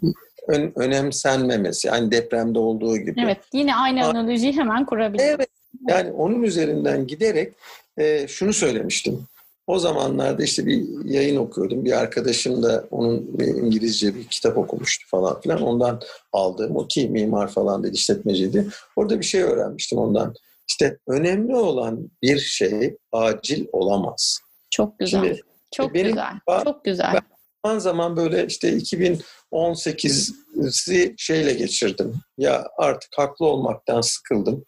[0.48, 3.20] ön, önemsenmemesi, yani depremde olduğu gibi.
[3.24, 5.28] Evet, yine aynı analojiyi hemen kurabiliriz.
[5.28, 5.48] Evet,
[5.88, 7.52] yani onun üzerinden giderek
[7.98, 9.26] e, şunu söylemiştim.
[9.72, 11.84] O zamanlarda işte bir yayın okuyordum.
[11.84, 15.62] Bir arkadaşım da onun İngilizce bir kitap okumuştu falan filan.
[15.62, 16.00] Ondan
[16.32, 18.66] aldığım o ki mimar falan dedi, işletmeciydi.
[18.96, 20.34] Orada bir şey öğrenmiştim ondan.
[20.68, 24.38] İşte önemli olan bir şey acil olamaz.
[24.70, 25.24] Çok güzel.
[25.24, 26.32] Şimdi, çok benim, güzel.
[26.64, 27.14] Çok güzel.
[27.14, 27.22] Ben
[27.64, 32.14] zaman zaman böyle işte 2018'i şeyle geçirdim.
[32.38, 34.64] Ya artık haklı olmaktan sıkıldım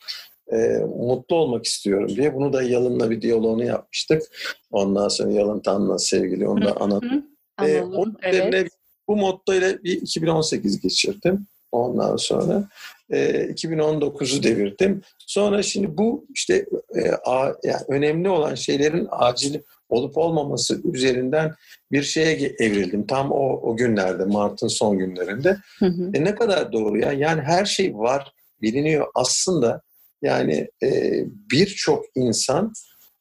[0.53, 0.57] e,
[0.99, 2.35] mutlu olmak istiyorum diye.
[2.35, 4.23] Bunu da Yalın'la bir diyaloğunu yapmıştık.
[4.71, 7.27] Ondan sonra Yalın Tan'la sevgili onu da anladım.
[7.63, 8.69] E, onun evet.
[9.09, 11.47] bu motto ile bir 2018 geçirdim.
[11.73, 12.69] Ondan sonra
[13.11, 15.03] e, 2019'u devirdim.
[15.19, 21.55] Sonra şimdi bu işte e, a, yani önemli olan şeylerin acil olup olmaması üzerinden
[21.93, 23.07] bir şeye evrildim.
[23.07, 25.57] Tam o, o günlerde, Mart'ın son günlerinde.
[25.79, 26.11] Hı hı.
[26.15, 27.13] E ne kadar doğru ya.
[27.13, 29.07] Yani her şey var, biliniyor.
[29.15, 29.83] Aslında
[30.25, 31.21] yani e,
[31.53, 32.73] birçok insan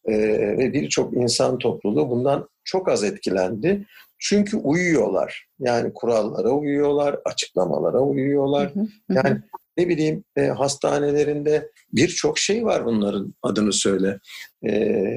[0.06, 0.14] e,
[0.58, 3.86] ve birçok insan topluluğu bundan çok az etkilendi.
[4.20, 5.48] Çünkü uyuyorlar.
[5.60, 8.74] Yani kurallara uyuyorlar, açıklamalara uyuyorlar.
[9.10, 9.42] Yani
[9.78, 14.20] ne bileyim e, hastanelerinde birçok şey var bunların adını söyle.
[14.68, 14.72] E,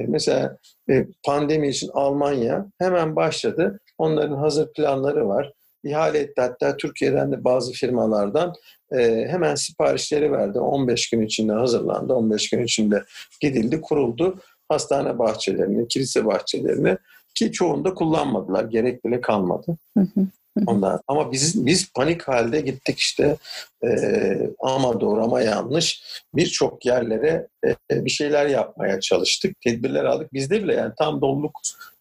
[0.07, 0.57] mesela
[0.89, 3.79] e, pandemi için Almanya hemen başladı.
[3.97, 5.53] Onların hazır planları var.
[5.87, 8.53] İhale etti hatta Türkiye'den de bazı firmalardan
[8.91, 10.59] e, hemen siparişleri verdi.
[10.59, 12.13] 15 gün içinde hazırlandı.
[12.13, 13.03] 15 gün içinde
[13.41, 14.39] gidildi, kuruldu.
[14.69, 16.97] Hastane bahçelerini, kilise bahçelerini
[17.35, 18.63] ki çoğunda kullanmadılar.
[18.63, 19.77] Gerek bile kalmadı.
[20.65, 20.99] Ondan.
[21.07, 23.37] Ama biz biz panik halde gittik işte
[23.83, 23.89] e,
[24.59, 26.03] ama doğru ama yanlış
[26.35, 29.61] birçok yerlere e, bir şeyler yapmaya çalıştık.
[29.61, 30.33] Tedbirler aldık.
[30.33, 31.59] Bizde bile yani tam doluluk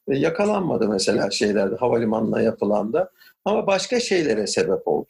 [0.09, 3.11] yakalanmadı mesela şeylerde havalimanına yapılanda
[3.45, 5.07] ama başka şeylere sebep oldu.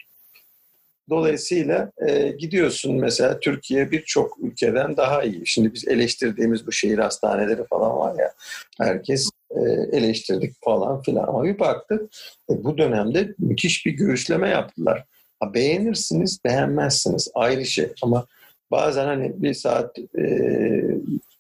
[1.11, 5.47] Dolayısıyla e, gidiyorsun mesela Türkiye birçok ülkeden daha iyi.
[5.47, 8.33] Şimdi biz eleştirdiğimiz bu şehir hastaneleri falan var ya
[8.79, 9.61] herkes e,
[9.93, 12.03] eleştirdik falan filan ama bir baktık
[12.51, 15.05] e, bu dönemde müthiş bir göğüsleme yaptılar.
[15.41, 18.27] Ha, beğenirsiniz beğenmezsiniz ayrı şey ama
[18.71, 20.25] bazen hani bir saat e,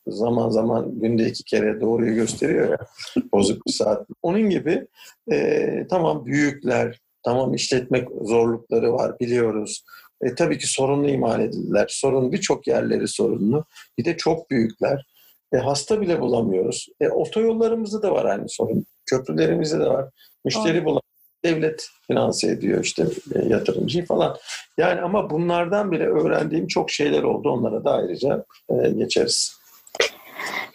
[0.06, 2.78] zaman zaman günde iki kere doğruyu gösteriyor ya
[3.32, 4.06] bozuk bir saat.
[4.22, 4.86] Onun gibi
[5.32, 9.84] e, tamam büyükler Tamam işletmek zorlukları var biliyoruz.
[10.22, 11.86] e, tabii ki sorunlu imal edildiler.
[11.88, 13.64] Sorun birçok yerleri sorunlu.
[13.98, 15.06] Bir de çok büyükler.
[15.52, 16.88] E, hasta bile bulamıyoruz.
[17.00, 18.86] E, otoyollarımızda da var aynı sorun.
[19.06, 20.10] Köprülerimizde de var.
[20.44, 21.00] Müşteri bulamıyoruz.
[21.44, 24.36] Devlet finanse ediyor işte e, yatırımcıyı falan.
[24.78, 27.50] Yani ama bunlardan bile öğrendiğim çok şeyler oldu.
[27.50, 29.56] Onlara da ayrıca e, geçeriz.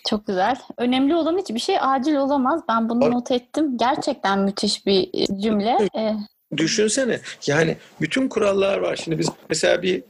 [0.09, 0.55] Çok güzel.
[0.77, 2.61] Önemli olan hiçbir şey acil olamaz.
[2.69, 3.77] Ben bunu Bak, not ettim.
[3.77, 5.77] Gerçekten müthiş bir e, cümle.
[5.97, 6.13] Ee,
[6.57, 8.95] Düşünsene yani bütün kurallar var.
[8.95, 10.03] Şimdi biz mesela bir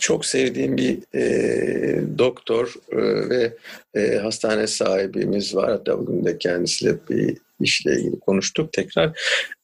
[0.00, 3.56] çok sevdiğim bir e, doktor e, ve
[3.94, 5.70] e, hastane sahibimiz var.
[5.70, 9.20] Hatta bugün de kendisiyle bir işle ilgili konuştuk tekrar.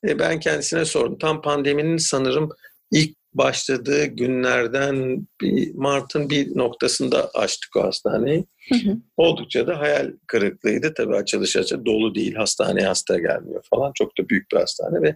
[0.09, 1.19] E, ben kendisine sordum.
[1.19, 2.51] Tam pandeminin sanırım
[2.91, 8.45] ilk başladığı günlerden bir Mart'ın bir noktasında açtık o hastaneyi.
[8.69, 8.97] Hı hı.
[9.17, 10.95] Oldukça da hayal kırıklığıydı.
[10.95, 12.35] Tabii açılış açı dolu değil.
[12.35, 13.93] Hastaneye hasta gelmiyor falan.
[13.95, 15.15] Çok da büyük bir hastane ve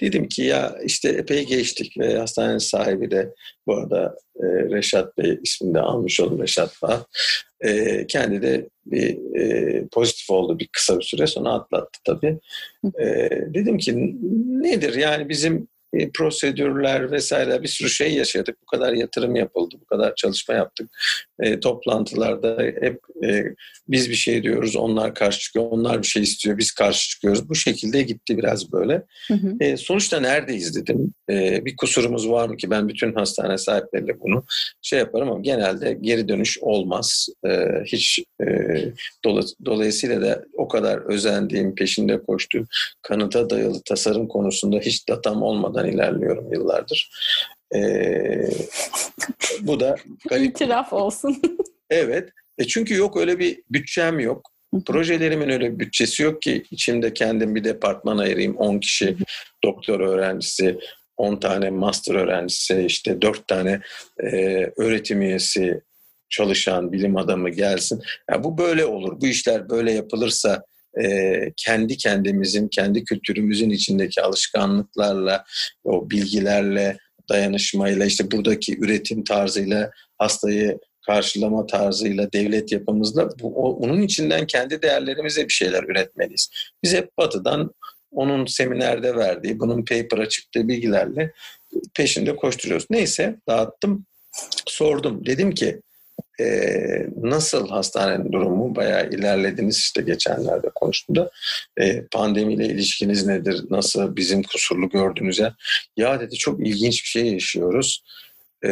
[0.00, 3.34] dedim ki ya işte epey geçtik ve hastanenin sahibi de
[3.66, 7.06] bu arada e, Reşat Bey ismini de almış olun Reşat Bağ.
[7.60, 12.38] E, kendi de bir e, pozitif oldu bir kısa bir süre sonra atlattı tabii.
[13.00, 14.16] E, dedim ki
[14.62, 18.56] nedir yani bizim e, prosedürler vesaire bir sürü şey yaşadık.
[18.62, 20.90] Bu kadar yatırım yapıldı, bu kadar çalışma yaptık.
[21.40, 23.44] E, toplantılarda hep e,
[23.88, 27.48] biz bir şey diyoruz, onlar karşı çıkıyor, onlar bir şey istiyor, biz karşı çıkıyoruz.
[27.48, 29.02] Bu şekilde gitti biraz böyle.
[29.28, 29.56] Hı hı.
[29.60, 31.14] E, sonuçta neredeyiz dedim.
[31.30, 34.44] E, bir kusurumuz var mı ki ben bütün hastane sahipleriyle bunu
[34.82, 37.28] şey yaparım ama genelde geri dönüş olmaz.
[37.46, 37.50] E,
[37.86, 38.46] hiç e,
[39.24, 42.66] dola, dolayısıyla da o kadar özendiğim, peşinde koştuğum
[43.02, 47.10] kanıta dayalı tasarım konusunda hiç datam olmadan olmadan ilerliyorum yıllardır.
[47.74, 48.48] Ee,
[49.60, 49.96] bu da
[50.28, 50.46] garip.
[50.50, 51.42] İtiraf olsun.
[51.90, 52.30] evet.
[52.58, 54.50] E çünkü yok öyle bir bütçem yok.
[54.86, 58.56] Projelerimin öyle bir bütçesi yok ki içimde kendim bir departman ayırayım.
[58.56, 59.16] 10 kişi
[59.64, 60.78] doktor öğrencisi,
[61.16, 63.80] 10 tane master öğrencisi, işte 4 tane
[64.22, 64.26] e,
[64.76, 65.80] öğretim üyesi
[66.28, 68.02] çalışan bilim adamı gelsin.
[68.30, 69.20] Yani bu böyle olur.
[69.20, 70.62] Bu işler böyle yapılırsa
[71.02, 75.44] e, kendi kendimizin, kendi kültürümüzün içindeki alışkanlıklarla,
[75.84, 76.96] o bilgilerle,
[77.28, 84.82] dayanışmayla, işte buradaki üretim tarzıyla, hastayı karşılama tarzıyla, devlet yapımızla bu, o, onun içinden kendi
[84.82, 86.50] değerlerimize bir şeyler üretmeliyiz.
[86.82, 87.74] Biz hep batıdan
[88.10, 91.32] onun seminerde verdiği, bunun paper'a çıktığı bilgilerle
[91.96, 92.86] peşinde koşturuyoruz.
[92.90, 94.06] Neyse dağıttım,
[94.66, 95.26] sordum.
[95.26, 95.80] Dedim ki
[96.40, 96.46] e,
[97.22, 98.76] nasıl hastanenin durumu?
[98.76, 101.30] Bayağı ilerlediniz işte geçenlerde konuştuğumda.
[101.76, 103.64] E, pandemiyle ilişkiniz nedir?
[103.70, 104.16] Nasıl?
[104.16, 105.52] Bizim kusurlu gördüğünüz yer
[105.96, 108.04] ya dedi çok ilginç bir şey yaşıyoruz.
[108.64, 108.70] E,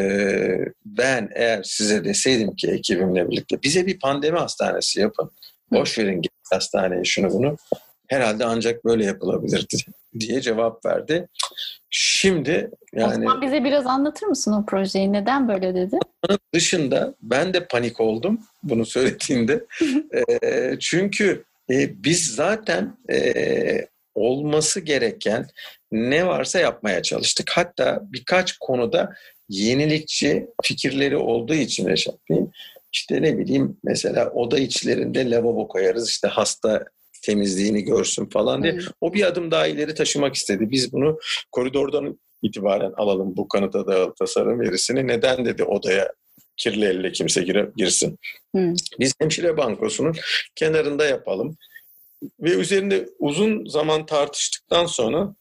[0.85, 5.31] ben eğer size deseydim ki ekibimle birlikte bize bir pandemi hastanesi yapın.
[5.73, 7.57] Boş verin hastaneyi şunu bunu
[8.09, 9.77] herhalde ancak böyle yapılabilirdi
[10.21, 11.29] diye cevap verdi.
[11.91, 13.09] Şimdi yani...
[13.09, 15.13] O zaman bize biraz anlatır mısın o projeyi?
[15.13, 15.99] Neden böyle dedi?
[16.55, 19.65] Dışında ben de panik oldum bunu söylediğinde.
[20.43, 25.47] e, çünkü e, biz zaten e, olması gereken
[25.93, 27.51] ne varsa yapmaya çalıştık.
[27.55, 29.15] Hatta birkaç konuda
[29.49, 32.53] yenilikçi fikirleri olduğu için Reşat Bey'in
[32.93, 36.85] işte ne bileyim mesela oda içlerinde lavabo koyarız işte hasta
[37.23, 38.73] temizliğini görsün falan diye.
[38.73, 38.81] Hmm.
[39.01, 40.71] O bir adım daha ileri taşımak istedi.
[40.71, 41.19] Biz bunu
[41.53, 45.07] koridordan itibaren alalım bu kanıta dayalı tasarım verisini.
[45.07, 46.13] Neden dedi odaya
[46.57, 48.19] kirli elle kimse gire, girsin.
[48.55, 48.75] Hmm.
[49.01, 50.15] Biz hemşire bankosunun
[50.55, 51.57] kenarında yapalım.
[52.41, 55.35] Ve üzerinde uzun zaman tartıştıktan sonra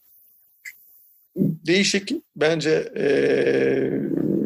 [1.36, 3.06] değişik bence e,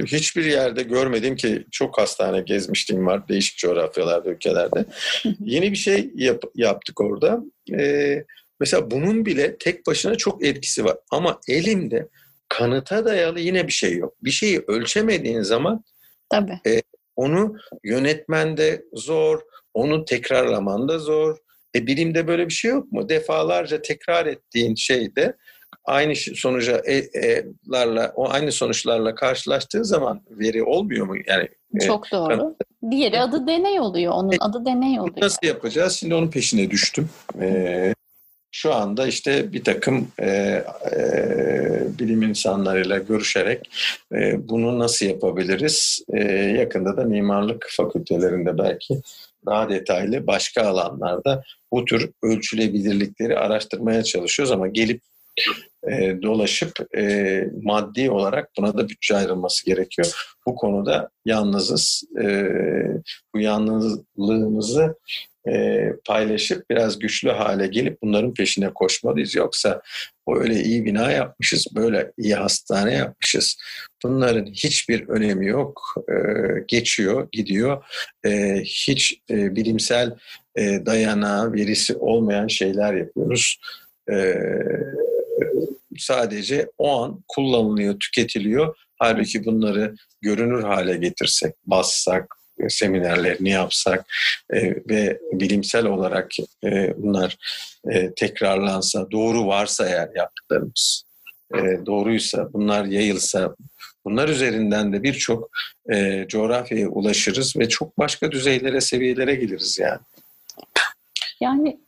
[0.06, 4.84] hiçbir yerde görmedim ki çok hastane gezmiştim var değişik coğrafyalarda, ülkelerde.
[5.40, 7.40] Yeni bir şey yap, yaptık orada.
[7.78, 8.24] Ee,
[8.60, 10.96] mesela bunun bile tek başına çok etkisi var.
[11.10, 12.08] Ama elimde
[12.48, 14.14] kanıta dayalı yine bir şey yok.
[14.24, 15.84] Bir şeyi ölçemediğin zaman
[16.30, 16.60] Tabii.
[16.66, 16.82] E,
[17.16, 19.40] onu yönetmen de zor,
[19.74, 21.36] onu tekrarlaman da zor.
[21.74, 23.08] E bilimde böyle bir şey yok mu?
[23.08, 25.36] Defalarca tekrar ettiğin şeyde
[25.84, 31.14] aynı sonuca e, e, larla, o aynı sonuçlarla karşılaştığı zaman veri olmuyor mu?
[31.26, 31.48] Yani
[31.80, 32.56] e, Çok e, doğru.
[32.90, 34.12] Diğeri adı deney oluyor.
[34.12, 35.20] Onun e, adı deney oluyor.
[35.20, 35.92] Nasıl yapacağız?
[35.92, 37.08] Şimdi onun peşine düştüm.
[37.40, 37.94] E,
[38.52, 40.26] şu anda işte bir takım e,
[40.92, 43.70] e, bilim insanlarıyla görüşerek
[44.12, 46.04] e, bunu nasıl yapabiliriz?
[46.12, 49.00] E, yakında da mimarlık fakültelerinde belki
[49.46, 55.02] daha detaylı başka alanlarda bu tür ölçülebilirlikleri araştırmaya çalışıyoruz ama gelip
[55.90, 60.36] e, dolaşıp e, maddi olarak buna da bütçe ayrılması gerekiyor.
[60.46, 62.02] Bu konuda yalnızız.
[62.22, 62.26] E,
[63.34, 64.94] bu yalnızlığımızı
[65.48, 69.34] e, paylaşıp biraz güçlü hale gelip bunların peşine koşmalıyız.
[69.34, 69.82] Yoksa
[70.26, 73.56] o öyle iyi bina yapmışız, böyle iyi hastane yapmışız.
[74.04, 75.94] Bunların hiçbir önemi yok.
[76.08, 76.14] E,
[76.66, 77.84] geçiyor, gidiyor.
[78.24, 80.16] E, hiç e, bilimsel
[80.56, 83.60] e, dayanağı, verisi olmayan şeyler yapıyoruz.
[84.10, 84.34] E,
[86.00, 88.76] sadece o an kullanılıyor, tüketiliyor.
[88.98, 94.06] Halbuki bunları görünür hale getirsek, bassak, e, seminerlerini yapsak
[94.52, 96.30] e, ve bilimsel olarak
[96.64, 97.36] e, bunlar
[97.90, 101.04] e, tekrarlansa, doğru varsa eğer yaptıklarımız,
[101.54, 103.56] e, doğruysa, bunlar yayılsa,
[104.04, 105.50] bunlar üzerinden de birçok
[105.92, 110.00] e, coğrafyaya ulaşırız ve çok başka düzeylere, seviyelere geliriz yani.
[111.40, 111.80] Yani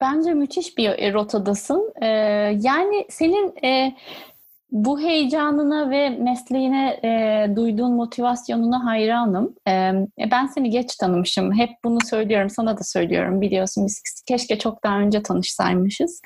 [0.00, 1.92] bence müthiş bir rotadasın.
[2.02, 2.06] Ee,
[2.60, 3.94] yani senin e,
[4.72, 9.54] bu heyecanına ve mesleğine e, duyduğun motivasyonuna hayranım.
[9.68, 9.92] E,
[10.30, 11.58] ben seni geç tanımışım.
[11.58, 13.40] Hep bunu söylüyorum, sana da söylüyorum.
[13.40, 16.20] Biliyorsun biz keşke çok daha önce tanışsaymışız.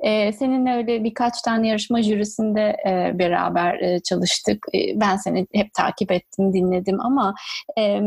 [0.00, 4.66] E, seninle öyle birkaç tane yarışma jürisinde e, beraber e, çalıştık.
[4.74, 7.34] E, ben seni hep takip ettim, dinledim ama...
[7.78, 8.00] E,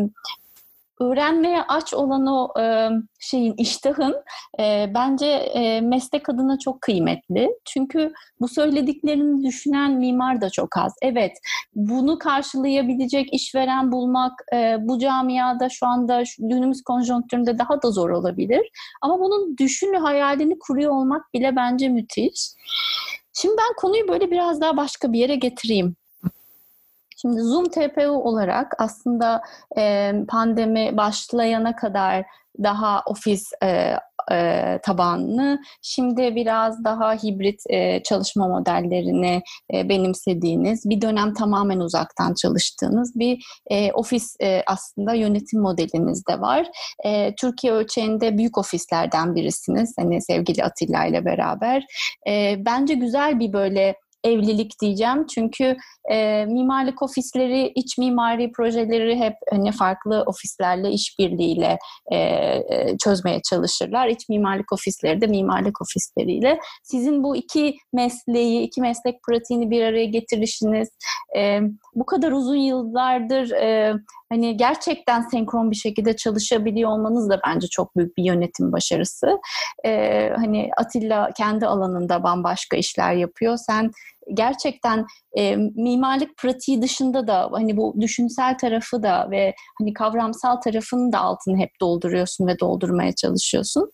[1.00, 4.16] öğrenmeye aç olan o e, şeyin iştahın
[4.60, 7.50] e, bence e, meslek adına çok kıymetli.
[7.66, 10.94] Çünkü bu söylediklerini düşünen mimar da çok az.
[11.02, 11.32] Evet,
[11.76, 18.70] bunu karşılayabilecek işveren bulmak e, bu camiada şu anda günümüz konjonktüründe daha da zor olabilir.
[19.02, 22.54] Ama bunun düşünü hayalini kuruyor olmak bile bence müthiş.
[23.34, 25.96] Şimdi ben konuyu böyle biraz daha başka bir yere getireyim.
[27.22, 29.42] Şimdi Zoom TPU olarak aslında
[29.78, 32.26] e, pandemi başlayana kadar
[32.64, 33.94] daha ofis e,
[34.32, 35.60] e, tabanlı.
[35.82, 39.42] Şimdi biraz daha hibrit e, çalışma modellerini
[39.74, 46.40] e, benimsediğiniz, bir dönem tamamen uzaktan çalıştığınız bir e, ofis e, aslında yönetim modeliniz de
[46.42, 46.68] var.
[47.06, 49.94] E, Türkiye ölçeğinde büyük ofislerden birisiniz.
[50.00, 51.84] Hani sevgili Atilla ile beraber.
[52.28, 55.26] E, bence güzel bir böyle evlilik diyeceğim.
[55.26, 55.78] Çünkü
[56.12, 61.78] e, mimarlık ofisleri, iç mimari projeleri hep hani farklı ofislerle işbirliğiyle
[62.14, 62.62] e,
[63.04, 64.08] çözmeye çalışırlar.
[64.08, 66.60] İç mimarlık ofisleri de mimarlık ofisleriyle.
[66.84, 70.90] Sizin bu iki mesleği, iki meslek pratiğini bir araya getirişiniz,
[71.38, 71.60] e,
[71.96, 73.94] bu kadar uzun yıllardır e,
[74.30, 79.38] hani gerçekten senkron bir şekilde çalışabiliyor olmanız da bence çok büyük bir yönetim başarısı.
[79.86, 83.58] Ee, hani Atilla kendi alanında bambaşka işler yapıyor.
[83.58, 83.92] Sen
[84.34, 85.06] gerçekten
[85.38, 91.20] e, mimarlık pratiği dışında da hani bu düşünsel tarafı da ve hani kavramsal tarafını da
[91.20, 93.92] altını hep dolduruyorsun ve doldurmaya çalışıyorsun.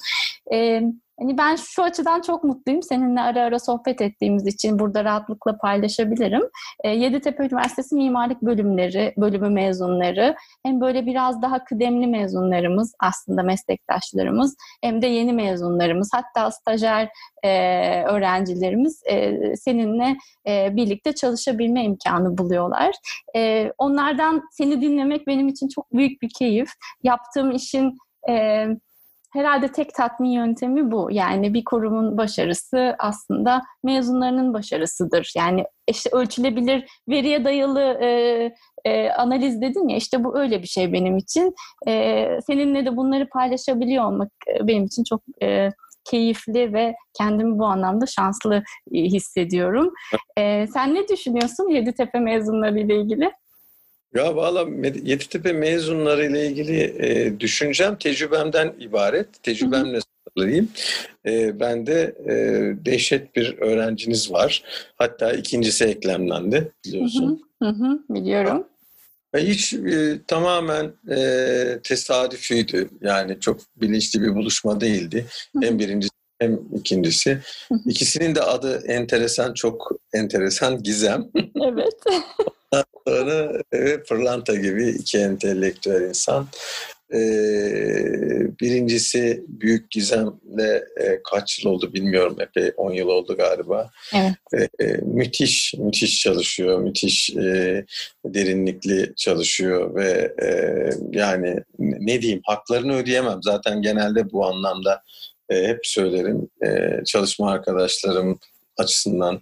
[0.54, 0.82] E,
[1.20, 2.84] Hani ben şu açıdan çok mutluyum.
[2.84, 6.42] Seninle ara ara sohbet ettiğimiz için burada rahatlıkla paylaşabilirim.
[6.84, 14.56] E, Yeditepe Üniversitesi Mimarlık Bölümleri, bölümü mezunları hem böyle biraz daha kıdemli mezunlarımız aslında meslektaşlarımız
[14.82, 17.10] hem de yeni mezunlarımız hatta stajyer
[17.44, 17.50] e,
[18.04, 20.16] öğrencilerimiz e, seninle
[20.48, 22.96] e, birlikte çalışabilme imkanı buluyorlar.
[23.36, 26.70] E, onlardan seni dinlemek benim için çok büyük bir keyif.
[27.04, 27.98] Yaptığım işin
[28.30, 28.66] e,
[29.34, 31.08] herhalde tek tatmin yöntemi bu.
[31.12, 35.34] Yani bir kurumun başarısı aslında mezunlarının başarısıdır.
[35.38, 38.08] Yani işte ölçülebilir veriye dayalı e,
[38.86, 41.56] e, analiz dedin ya işte bu öyle bir şey benim için.
[41.88, 45.70] E, seninle de bunları paylaşabiliyor olmak e, benim için çok e,
[46.06, 48.64] keyifli ve kendimi bu anlamda şanslı
[48.94, 49.94] e, hissediyorum.
[50.38, 53.32] E, sen ne düşünüyorsun Yeditepe mezunları ile ilgili?
[54.16, 54.66] Ya valla
[55.04, 59.44] Yeditepe mezunları ile ilgili e, düşüncem tecrübemden ibaret.
[59.44, 60.00] Tecrübemle
[60.36, 60.70] sınırlıyım.
[61.26, 62.36] E, ben de e,
[62.86, 64.64] dehşet bir öğrenciniz var.
[64.96, 67.42] Hatta ikincisi eklemlendi biliyorsun.
[67.62, 68.68] Hı hı, hı, biliyorum.
[69.38, 72.90] Hiç e, tamamen e, tesadüfüydü.
[73.02, 75.26] Yani çok bilinçli bir buluşma değildi.
[75.62, 77.40] Hem birincisi hem ikincisi.
[77.86, 81.32] İkisinin de adı enteresan, çok enteresan Gizem.
[81.66, 81.94] Evet.
[83.08, 86.48] sonra evet, pırlanta gibi iki entelektüel insan.
[87.14, 93.90] Ee, birincisi Büyük Gizem'le e, kaç yıl oldu bilmiyorum epey 10 yıl oldu galiba.
[94.16, 94.34] Evet.
[94.82, 97.86] Ee, müthiş müthiş çalışıyor, müthiş e,
[98.26, 100.50] derinlikli çalışıyor ve e,
[101.12, 105.04] yani ne diyeyim haklarını ödeyemem zaten genelde bu anlamda
[105.50, 108.40] e, hep söylerim e, çalışma arkadaşlarım
[108.78, 109.42] açısından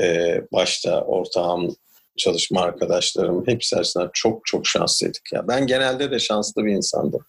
[0.00, 1.76] e, başta ortağım
[2.16, 5.32] çalışma arkadaşlarım hepsi açısından çok çok şanslıydık.
[5.32, 7.20] Ya ben genelde de şanslı bir insandım.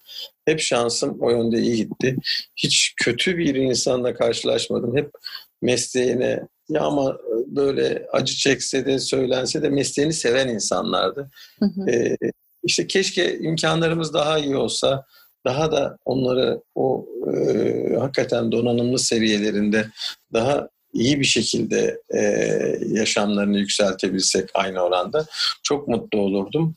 [0.45, 2.15] Hep şansım o yönde iyi gitti.
[2.55, 4.97] Hiç kötü bir insanla karşılaşmadım.
[4.97, 5.11] Hep
[5.61, 7.17] mesleğine ya ama
[7.47, 11.31] böyle acı çekse de söylense de mesleğini seven insanlardı.
[11.59, 11.91] Hı hı.
[11.91, 12.17] Ee,
[12.63, 15.05] işte keşke imkanlarımız daha iyi olsa
[15.45, 19.87] daha da onları o e, hakikaten donanımlı seviyelerinde
[20.33, 22.21] daha iyi bir şekilde e,
[22.87, 25.25] yaşamlarını yükseltebilsek aynı oranda
[25.63, 26.75] çok mutlu olurdum.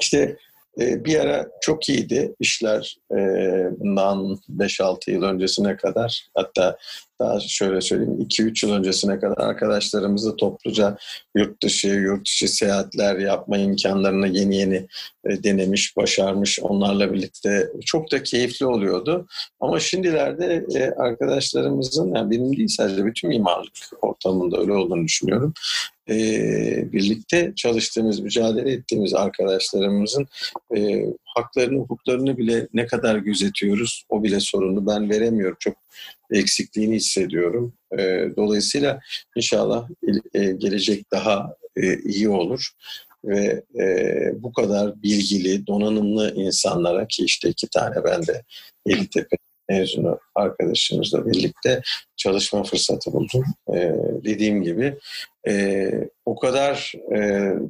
[0.00, 0.36] İşte
[0.80, 3.16] e, bir ara çok iyiydi işler e,
[3.78, 6.78] bundan 5-6 yıl öncesine kadar hatta
[7.20, 10.96] daha şöyle söyleyeyim 2-3 yıl öncesine kadar arkadaşlarımızı topluca
[11.36, 14.86] yurt dışı, yurt dışı seyahatler yapma imkanlarını yeni yeni
[15.24, 19.26] e, denemiş, başarmış onlarla birlikte çok da keyifli oluyordu.
[19.60, 25.54] Ama şimdilerde e, arkadaşlarımızın yani benim değil sadece bütün mimarlık ortamında öyle olduğunu düşünüyorum
[26.08, 30.26] e, birlikte çalıştığımız, mücadele ettiğimiz arkadaşlarımızın
[30.76, 31.04] e,
[31.36, 35.56] haklarını, hukuklarını bile ne kadar gözetiyoruz o bile sorunu ben veremiyorum.
[35.60, 35.76] Çok
[36.30, 37.72] eksikliğini hissediyorum.
[37.98, 39.00] E, dolayısıyla
[39.36, 39.88] inşallah
[40.34, 42.70] e, gelecek daha e, iyi olur
[43.24, 48.42] ve e, bu kadar bilgili, donanımlı insanlara ki işte iki tane ben de
[48.86, 49.36] Yeditepe
[49.68, 51.82] mezunu arkadaşımızla birlikte
[52.16, 53.44] çalışma fırsatı buldum.
[53.74, 53.92] Ee,
[54.24, 54.94] dediğim gibi
[55.48, 55.90] e,
[56.24, 57.18] o kadar e,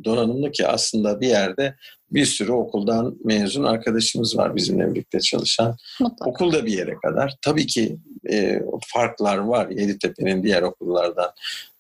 [0.05, 1.75] donanımlı ki aslında bir yerde
[2.11, 5.77] bir sürü okuldan mezun arkadaşımız var bizimle birlikte çalışan.
[6.01, 6.31] Mutlaka.
[6.31, 7.37] Okulda bir yere kadar.
[7.43, 7.97] Tabii ki
[8.31, 11.31] e, farklar var Yeditepe'nin diğer okullardan.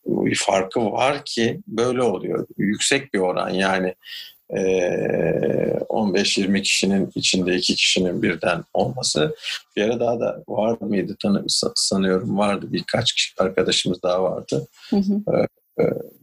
[0.07, 2.47] Bir farkı var ki böyle oluyor.
[2.59, 3.95] Yüksek bir oran yani
[4.51, 9.37] 15-20 kişinin içinde iki kişinin birden olması
[9.77, 11.17] bir ara daha da var mıydı
[11.75, 14.67] sanıyorum vardı birkaç kişi arkadaşımız daha vardı.
[14.91, 15.47] Hı hı.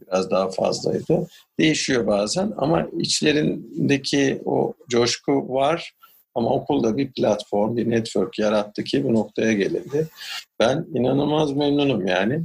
[0.06, 1.28] Biraz daha fazlaydı.
[1.58, 5.94] Değişiyor bazen ama içlerindeki o coşku var.
[6.34, 10.08] Ama okulda bir platform, bir network yarattı ki bu noktaya gelindi.
[10.60, 12.42] Ben inanılmaz memnunum yani.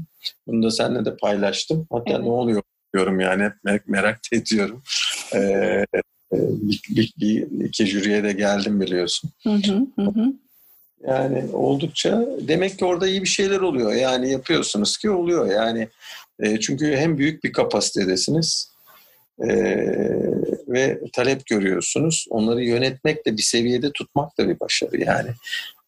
[0.47, 1.87] Bunu da seninle de paylaştım.
[1.91, 2.23] Hatta evet.
[2.23, 2.61] ne oluyor
[2.93, 4.81] diyorum yani hep merak, merak ediyorum.
[5.33, 5.85] Ee,
[6.31, 9.29] bir, bir, bir, iki jüriye de geldim biliyorsun.
[9.43, 9.53] Hı
[9.95, 10.33] hı hı.
[11.07, 13.93] Yani oldukça demek ki orada iyi bir şeyler oluyor.
[13.93, 15.51] Yani yapıyorsunuz ki oluyor.
[15.51, 15.87] Yani
[16.39, 18.71] e, çünkü hem büyük bir kapasitedesiniz
[19.39, 19.49] e,
[20.67, 22.25] ve talep görüyorsunuz.
[22.29, 25.29] Onları yönetmek de bir seviyede tutmak da bir başarı yani.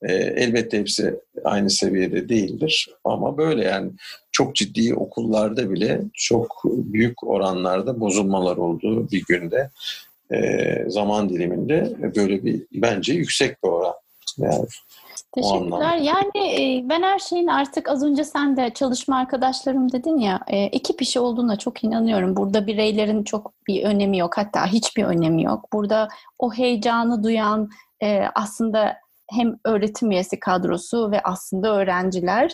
[0.01, 3.91] E, elbette hepsi aynı seviyede değildir ama böyle yani
[4.31, 9.69] çok ciddi okullarda bile çok büyük oranlarda bozulmalar olduğu bir günde
[10.31, 13.93] e, zaman diliminde böyle bir bence yüksek bir oran.
[14.37, 14.65] Yani
[15.35, 15.97] Teşekkürler.
[15.97, 20.57] Yani e, ben her şeyin artık az önce sen de çalışma arkadaşlarım dedin ya e,
[20.57, 22.35] ekip işi olduğuna çok inanıyorum.
[22.35, 25.73] Burada bireylerin çok bir önemi yok hatta hiçbir önemi yok.
[25.73, 26.07] Burada
[26.39, 27.69] o heyecanı duyan
[28.35, 28.97] aslında
[29.31, 32.51] hem öğretim üyesi kadrosu ve aslında öğrenciler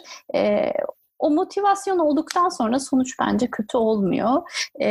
[1.19, 4.41] o motivasyon olduktan sonra sonuç bence kötü olmuyor.
[4.79, 4.87] Ee,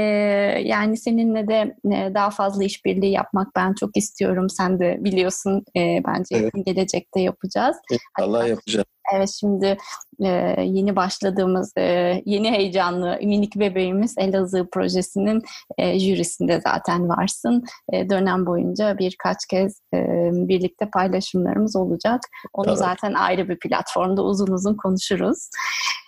[0.64, 4.51] yani seninle de e, daha fazla işbirliği yapmak ben çok istiyorum.
[4.51, 6.53] Sen de biliyorsun e, bence evet.
[6.66, 7.77] gelecekte yapacağız.
[8.18, 8.87] Allah yapacağız.
[9.14, 9.76] Evet şimdi
[10.20, 10.28] e,
[10.62, 15.42] yeni başladığımız e, yeni heyecanlı minik bebeğimiz Elazığ projesinin
[15.78, 17.64] e, jürisinde zaten varsın.
[17.92, 19.98] E, dönem boyunca birkaç kez e,
[20.32, 22.20] birlikte paylaşımlarımız olacak.
[22.52, 22.78] Onu evet.
[22.78, 25.48] zaten ayrı bir platformda uzun uzun konuşuruz.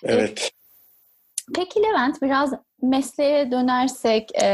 [0.05, 0.53] Evet.
[0.55, 0.59] E,
[1.55, 2.53] Peki Levent biraz
[2.83, 4.49] mesleğe dönersek e,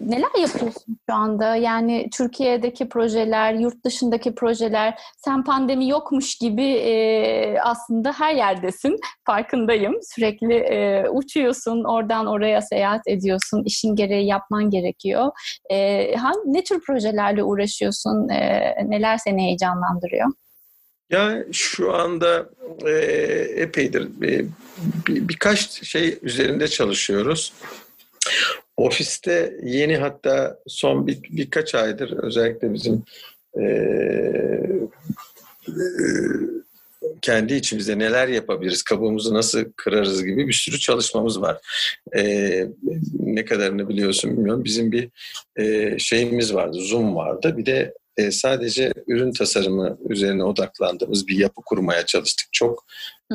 [0.00, 1.56] neler yapıyorsun şu anda?
[1.56, 8.96] Yani Türkiye'deki projeler, yurt dışındaki projeler, sen pandemi yokmuş gibi e, aslında her yerdesin.
[9.26, 9.94] Farkındayım.
[10.02, 13.62] Sürekli e, uçuyorsun, oradan oraya seyahat ediyorsun.
[13.64, 15.30] işin gereği yapman gerekiyor.
[15.70, 18.28] E, hangi, ne tür projelerle uğraşıyorsun?
[18.28, 20.28] E, neler seni heyecanlandırıyor?
[21.10, 22.50] Ya şu anda
[22.86, 22.90] e,
[23.56, 24.44] epeydir e,
[25.06, 27.52] bir, birkaç şey üzerinde çalışıyoruz.
[28.76, 33.02] Ofiste yeni hatta son bir, birkaç aydır özellikle bizim
[33.60, 33.62] e,
[35.68, 35.74] e,
[37.22, 41.58] kendi içimizde neler yapabiliriz, kabuğumuzu nasıl kırarız gibi bir sürü çalışmamız var.
[42.16, 42.66] E,
[43.20, 44.64] ne kadarını biliyorsun bilmiyorum.
[44.64, 45.08] Bizim bir
[45.56, 47.54] e, şeyimiz vardı, Zoom vardı.
[47.58, 52.48] Bir de e, sadece ürün tasarımı üzerine odaklandığımız bir yapı kurmaya çalıştık.
[52.52, 52.84] Çok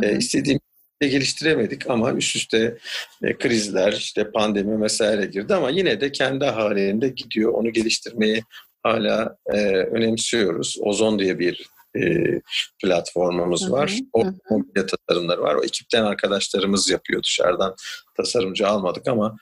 [0.04, 0.60] e, istediğim
[1.02, 2.78] geliştiremedik ama üst üste
[3.24, 7.54] e, krizler, işte pandemi vesaire girdi ama yine de kendi halinde gidiyor.
[7.54, 8.44] Onu geliştirmeyi
[8.84, 10.78] hala e, önemsiyoruz.
[10.82, 12.02] Ozon diye bir e,
[12.84, 13.98] platformumuz var.
[14.14, 15.56] O mobilya tasarımları var.
[15.56, 17.76] O ekipten arkadaşlarımız yapıyor dışarıdan.
[18.18, 19.38] Tasarımcı almadık ama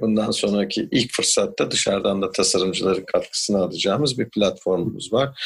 [0.00, 5.40] bundan sonraki ilk fırsatta dışarıdan da tasarımcıların katkısını alacağımız bir platformumuz var.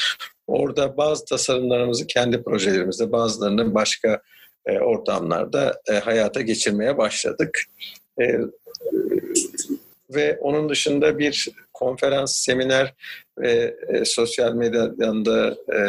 [0.47, 4.23] Orada bazı tasarımlarımızı kendi projelerimizde, bazılarını başka
[4.67, 7.61] e, ortamlarda e, hayata geçirmeye başladık.
[10.11, 11.49] Ve onun dışında bir
[11.79, 12.95] konferans, seminer
[13.39, 15.81] ve e, sosyal medyadan da e,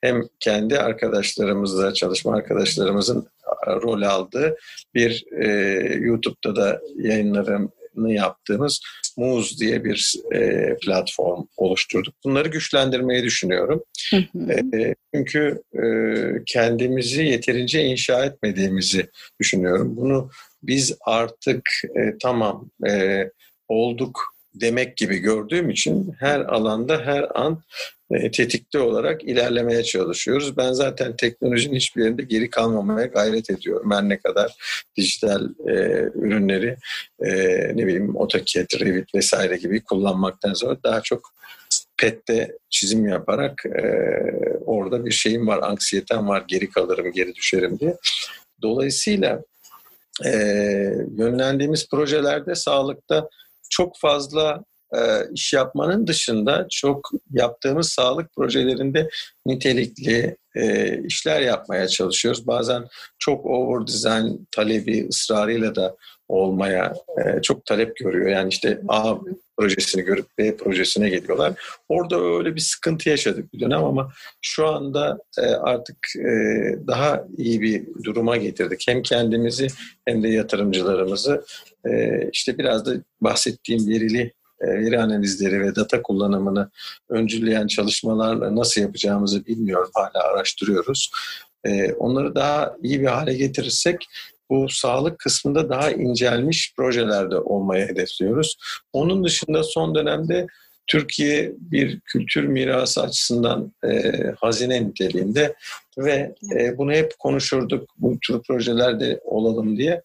[0.00, 3.28] hem kendi arkadaşlarımızla, çalışma arkadaşlarımızın
[3.66, 4.56] rol aldığı
[4.94, 5.46] bir e,
[5.94, 8.80] YouTube'da da yayınlarını yaptığımız
[9.16, 12.14] Muz diye bir e, platform oluşturduk.
[12.24, 13.84] Bunları güçlendirmeyi düşünüyorum.
[14.74, 15.84] E, çünkü e,
[16.46, 19.10] kendimizi yeterince inşa etmediğimizi
[19.40, 19.96] düşünüyorum.
[19.96, 20.30] Bunu
[20.62, 21.62] biz artık
[21.96, 23.24] e, tamam e,
[23.68, 24.20] olduk
[24.54, 27.62] demek gibi gördüğüm için her alanda her an
[28.10, 30.56] e, tetikte olarak ilerlemeye çalışıyoruz.
[30.56, 33.90] Ben zaten teknolojinin hiçbir yerinde geri kalmamaya gayret ediyorum.
[33.92, 34.54] Her ne kadar
[34.96, 35.72] dijital e,
[36.14, 36.76] ürünleri
[37.20, 37.30] e,
[37.76, 41.32] ne bileyim AutoCAD, Revit vesaire gibi kullanmaktan sonra daha çok
[41.96, 43.82] PET'te çizim yaparak e,
[44.66, 47.96] orada bir şeyim var, anksiyetem var, geri kalırım, geri düşerim diye.
[48.62, 49.42] Dolayısıyla
[50.24, 50.30] e,
[51.16, 53.28] yönlendiğimiz projelerde sağlıkta
[53.70, 54.64] çok fazla
[54.94, 54.98] e,
[55.32, 59.08] iş yapmanın dışında çok yaptığımız sağlık projelerinde
[59.46, 62.46] nitelikli e, işler yapmaya çalışıyoruz.
[62.46, 62.84] Bazen
[63.18, 65.96] çok over design talebi ısrarıyla da
[66.30, 68.28] olmaya e, çok talep görüyor.
[68.28, 69.14] Yani işte A
[69.56, 71.52] projesini görüp B projesine geliyorlar.
[71.88, 74.12] Orada öyle bir sıkıntı yaşadık bir dönem ama
[74.42, 76.28] şu anda e, artık e,
[76.86, 78.84] daha iyi bir duruma getirdik.
[78.88, 79.66] Hem kendimizi
[80.04, 81.44] hem de yatırımcılarımızı
[81.86, 86.70] e, işte biraz da bahsettiğim verili e, veri analizleri ve data kullanımını
[87.08, 89.90] öncülleyen çalışmalarla nasıl yapacağımızı bilmiyorum.
[89.94, 91.10] Hala araştırıyoruz.
[91.64, 94.06] E, onları daha iyi bir hale getirirsek
[94.50, 98.56] bu sağlık kısmında daha incelmiş projelerde olmayı hedefliyoruz.
[98.92, 100.46] Onun dışında son dönemde
[100.86, 105.54] Türkiye bir kültür mirası açısından e, hazine niteliğinde
[105.98, 110.02] ve e, bunu hep konuşurduk bu tür projelerde olalım diye.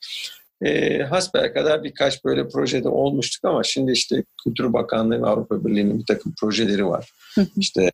[0.61, 5.99] E, hasbel kadar birkaç böyle projede olmuştuk ama şimdi işte Kültür Bakanlığı ve Avrupa Birliği'nin
[5.99, 7.11] bir takım projeleri var.
[7.57, 7.91] İşte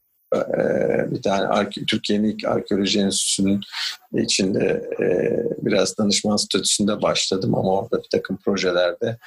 [1.11, 3.61] bir tane Türkiye'nin ilk arkeoloji enstitüsünün
[4.13, 5.07] içinde e,
[5.65, 9.17] biraz danışman statüsünde başladım ama orada bir takım projelerde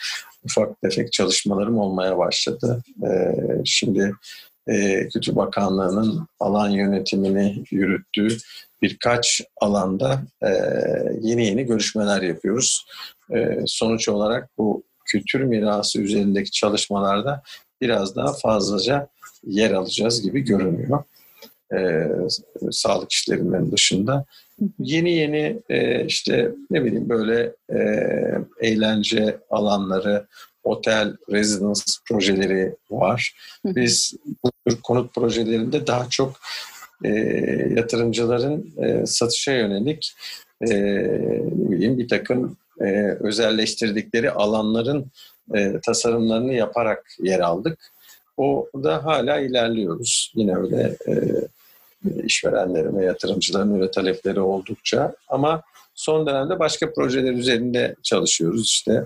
[0.45, 2.83] ufak tefek çalışmalarım olmaya başladı.
[3.03, 3.35] E,
[3.65, 4.15] şimdi
[5.13, 8.37] Kültür Bakanlığı'nın alan yönetimini yürüttüğü
[8.83, 10.23] birkaç alanda
[11.21, 12.87] yeni yeni görüşmeler yapıyoruz.
[13.67, 17.43] Sonuç olarak bu kültür mirası üzerindeki çalışmalarda
[17.81, 19.09] biraz daha fazlaca
[19.47, 21.05] yer alacağız gibi görünüyor.
[21.73, 22.09] E,
[22.71, 24.25] sağlık işlerinden dışında.
[24.79, 27.79] Yeni yeni e, işte ne bileyim böyle e,
[28.61, 30.27] eğlence alanları,
[30.65, 33.35] otel, residence projeleri var.
[33.65, 34.15] Biz
[34.45, 36.37] bu tür konut projelerinde daha çok
[37.05, 37.09] e,
[37.77, 40.15] yatırımcıların e, satışa yönelik
[40.61, 40.75] e,
[41.57, 42.85] ne bileyim bir takım e,
[43.21, 45.07] özelleştirdikleri alanların
[45.55, 47.79] e, tasarımlarını yaparak yer aldık.
[48.37, 50.33] O da hala ilerliyoruz.
[50.35, 51.15] Yine öyle e,
[52.25, 55.15] işverenlerin ve yatırımcıların öyle talepleri oldukça.
[55.29, 55.63] Ama
[55.95, 58.65] son dönemde başka projeler üzerinde çalışıyoruz.
[58.65, 59.05] İşte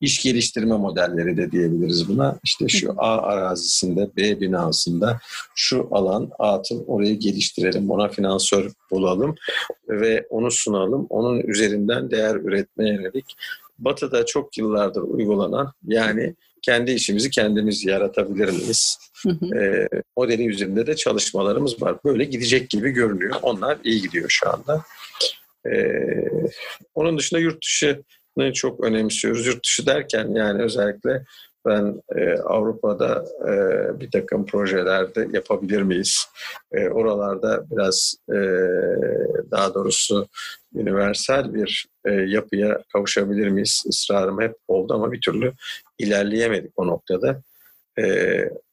[0.00, 2.38] iş geliştirme modelleri de diyebiliriz buna.
[2.44, 5.18] İşte şu A arazisinde, B binasında
[5.54, 9.34] şu alan atıl orayı geliştirelim, ona finansör bulalım
[9.88, 11.06] ve onu sunalım.
[11.10, 13.36] Onun üzerinden değer üretmeye yönelik
[13.80, 18.98] Batı'da çok yıllardır uygulanan yani kendi işimizi kendimiz yaratabilir miyiz?
[19.56, 21.96] E, modeli üzerinde de çalışmalarımız var.
[22.04, 23.36] Böyle gidecek gibi görünüyor.
[23.42, 24.84] Onlar iyi gidiyor şu anda.
[25.66, 25.92] E,
[26.94, 29.46] onun dışında yurt dışını çok önemsiyoruz.
[29.46, 31.24] Yurt dışı derken yani özellikle
[31.66, 33.54] ben e, Avrupa'da e,
[34.00, 36.26] bir takım projelerde yapabilir miyiz?
[36.72, 38.38] E, oralarda biraz e,
[39.50, 40.26] daha doğrusu
[40.74, 43.82] universal bir e, yapıya kavuşabilir miyiz?
[43.86, 45.52] Israrım hep oldu ama bir türlü
[45.98, 47.42] ilerleyemedik o noktada.
[47.98, 48.04] E,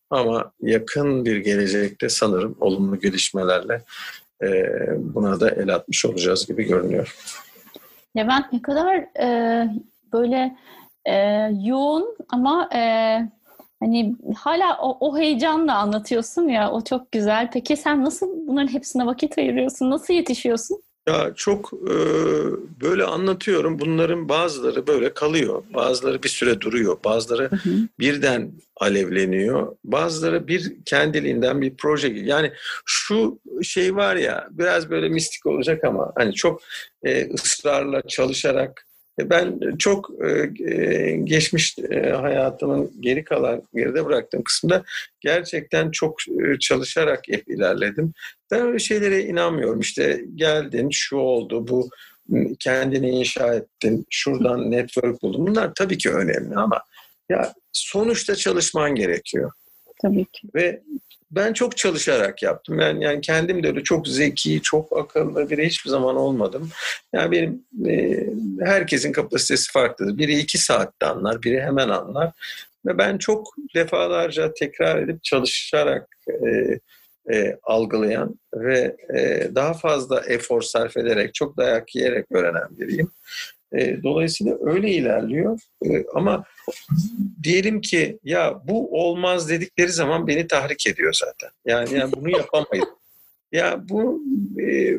[0.10, 3.82] ama yakın bir gelecekte sanırım olumlu gelişmelerle
[4.44, 4.48] e,
[4.98, 7.16] buna da el atmış olacağız gibi görünüyor.
[8.18, 9.68] Levent ne kadar e,
[10.14, 10.58] böyle
[11.08, 11.16] e,
[11.64, 12.82] yoğun ama e,
[13.80, 17.50] hani hala o, o heyecanla anlatıyorsun ya o çok güzel.
[17.54, 19.90] Peki sen nasıl bunların hepsine vakit ayırıyorsun?
[19.90, 20.82] Nasıl yetişiyorsun?
[21.08, 21.96] Ya çok e,
[22.82, 23.80] böyle anlatıyorum.
[23.80, 25.64] Bunların bazıları böyle kalıyor.
[25.74, 26.98] Bazıları bir süre duruyor.
[27.06, 27.70] Bazıları hı hı.
[28.00, 29.76] birden alevleniyor.
[29.84, 32.30] Bazıları bir kendiliğinden bir proje gibi.
[32.30, 32.52] Yani
[32.86, 36.62] şu şey var ya biraz böyle mistik olacak ama hani çok
[37.04, 38.88] e, ısrarla çalışarak
[39.20, 41.76] ben çok e, e, geçmiş
[42.22, 44.84] hayatımın geri kalan, geride bıraktığım kısımda
[45.20, 46.18] gerçekten çok
[46.60, 48.14] çalışarak hep ilerledim.
[48.52, 49.80] Ben öyle şeylere inanmıyorum.
[49.80, 51.90] İşte geldin, şu oldu, bu
[52.60, 55.48] kendini inşa ettin, şuradan network buldun.
[55.48, 56.82] Bunlar tabii ki önemli ama
[57.30, 59.52] Ya sonuçta çalışman gerekiyor.
[60.02, 60.48] Tabii ki.
[60.56, 60.82] Ve
[61.32, 62.78] ben çok çalışarak yaptım.
[62.78, 66.70] Ben yani kendim de öyle çok zeki, çok akıllı biri hiçbir zaman olmadım.
[67.14, 68.28] Yani benim e,
[68.66, 70.18] herkesin kapasitesi farklıdır.
[70.18, 72.32] Biri iki saatte anlar, biri hemen anlar.
[72.86, 76.80] Ve ben çok defalarca tekrar edip çalışarak e,
[77.34, 83.12] e, algılayan ve e, daha fazla efor sarf ederek, çok dayak yiyerek öğrenen biriyim.
[83.76, 85.60] E, dolayısıyla öyle ilerliyor.
[85.86, 86.44] E, ama
[87.44, 91.50] diyelim ki ya bu olmaz dedikleri zaman beni tahrik ediyor zaten.
[91.66, 92.86] Yani, yani bunu yapamayız.
[93.52, 94.24] Ya bu
[94.60, 94.98] e,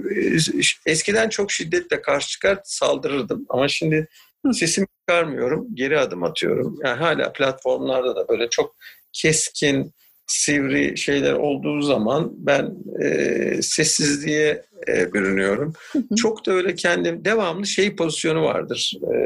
[0.86, 4.08] eskiden çok şiddetle karşı çıkar saldırırdım ama şimdi
[4.52, 6.78] sesimi çıkarmıyorum, geri adım atıyorum.
[6.84, 8.76] Yani hala platformlarda da böyle çok
[9.12, 9.92] keskin,
[10.28, 15.72] sivri şeyler olduğu zaman ben e, sessizliğe e, bürünüyorum.
[16.16, 18.92] Çok da öyle kendim devamlı şey pozisyonu vardır.
[19.02, 19.16] E,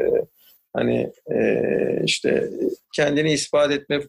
[0.73, 1.41] hani e,
[2.03, 2.49] işte
[2.95, 4.01] kendini ispat etme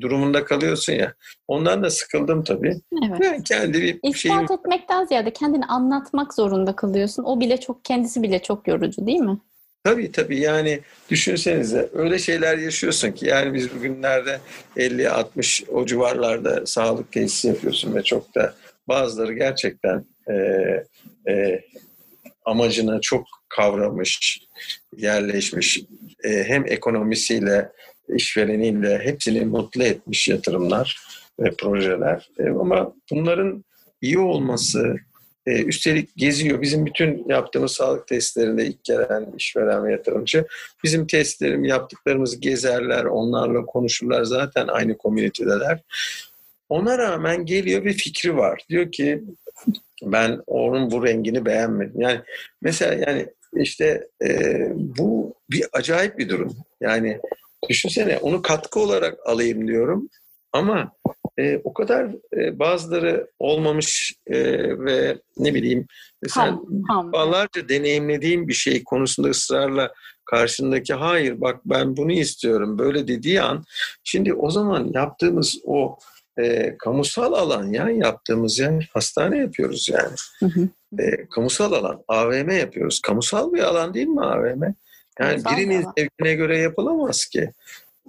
[0.00, 1.14] durumunda kalıyorsun ya.
[1.48, 2.76] Ondan da sıkıldım tabii.
[3.08, 3.20] Evet.
[3.22, 4.52] Yani kendi bir ispat şeyim...
[4.52, 7.24] etmekten ziyade kendini anlatmak zorunda kalıyorsun.
[7.24, 9.38] O bile çok kendisi bile çok yorucu değil mi?
[9.86, 10.80] Tabii tabii yani
[11.10, 14.40] düşünsenize öyle şeyler yaşıyorsun ki yani biz bugünlerde
[14.76, 18.54] 50-60 o civarlarda sağlık tesisi yapıyorsun ve çok da
[18.88, 20.34] bazıları gerçekten e,
[21.32, 21.60] e,
[22.44, 24.40] amacını çok kavramış,
[24.96, 25.80] yerleşmiş
[26.24, 27.68] e, hem ekonomisiyle
[28.08, 31.00] işvereniyle hepsini mutlu etmiş yatırımlar
[31.40, 32.28] ve projeler.
[32.38, 33.64] E, ama bunların
[34.00, 34.96] iyi olması,
[35.46, 36.62] e, üstelik geziyor.
[36.62, 40.46] Bizim bütün yaptığımız sağlık testlerinde ilk gelen işveren ve yatırımcı
[40.84, 44.24] bizim testlerim yaptıklarımızı gezerler, onlarla konuşurlar.
[44.24, 45.80] Zaten aynı komünitedeler.
[46.68, 48.62] Ona rağmen geliyor bir fikri var.
[48.68, 49.22] Diyor ki
[50.02, 52.00] ben onun bu rengini beğenmedim.
[52.00, 52.20] Yani
[52.62, 53.26] mesela yani
[53.56, 56.56] işte e, bu bir acayip bir durum.
[56.80, 57.20] Yani
[57.68, 60.08] düşünsene onu katkı olarak alayım diyorum
[60.52, 60.92] ama
[61.38, 64.38] e, o kadar e, bazıları olmamış e,
[64.78, 65.86] ve ne bileyim
[66.28, 69.92] sen defalarca deneyimlediğim bir şey konusunda ısrarla
[70.24, 73.64] karşındaki hayır bak ben bunu istiyorum böyle dediği an
[74.04, 75.98] şimdi o zaman yaptığımız o
[76.38, 80.14] e, kamusal alan ya yaptığımız yani hastane yapıyoruz yani.
[80.38, 80.68] Hı hı.
[81.02, 83.00] E, kamusal alan AVM yapıyoruz.
[83.00, 84.62] Kamusal bir alan değil mi AVM?
[84.62, 84.74] Yani
[85.18, 87.50] kamusal birinin zevkine göre yapılamaz ki.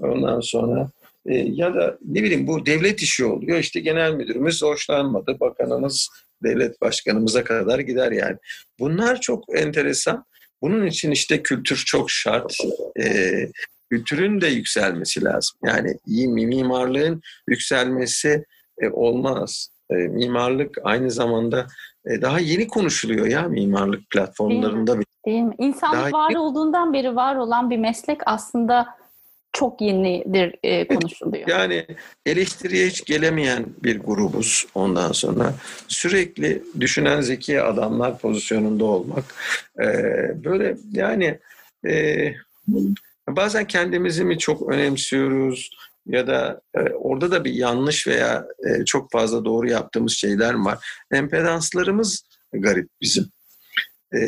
[0.01, 0.89] Ondan sonra
[1.27, 3.57] e, ya da ne bileyim bu devlet işi oluyor.
[3.57, 5.39] İşte genel müdürümüz hoşlanmadı.
[5.39, 6.09] Bakanımız,
[6.43, 8.37] devlet başkanımıza kadar gider yani.
[8.79, 10.25] Bunlar çok enteresan.
[10.61, 12.57] Bunun için işte kültür çok şart.
[12.99, 13.31] E,
[13.89, 15.57] kültürün de yükselmesi lazım.
[15.65, 18.45] Yani iyi mimarlığın yükselmesi
[18.81, 19.69] e, olmaz.
[19.89, 21.67] E, mimarlık aynı zamanda
[22.05, 24.91] e, daha yeni konuşuluyor ya mimarlık platformlarında.
[24.91, 25.03] Değil mi?
[25.25, 25.55] Değil mi?
[25.59, 26.39] İnsanlık daha var yeni...
[26.39, 28.87] olduğundan beri var olan bir meslek aslında
[29.57, 31.47] çok yenidir e, konuşuluyor.
[31.47, 31.85] Yani
[32.25, 35.53] eleştiriye hiç gelemeyen bir grubuz ondan sonra.
[35.87, 39.23] Sürekli düşünen zeki adamlar pozisyonunda olmak.
[39.79, 39.85] E,
[40.43, 41.39] böyle yani
[41.87, 42.33] e,
[43.29, 45.69] bazen kendimizi mi çok önemsiyoruz
[46.05, 50.77] ya da e, orada da bir yanlış veya e, çok fazla doğru yaptığımız şeyler var.
[51.11, 53.25] Empedanslarımız garip bizim.
[54.11, 54.19] E,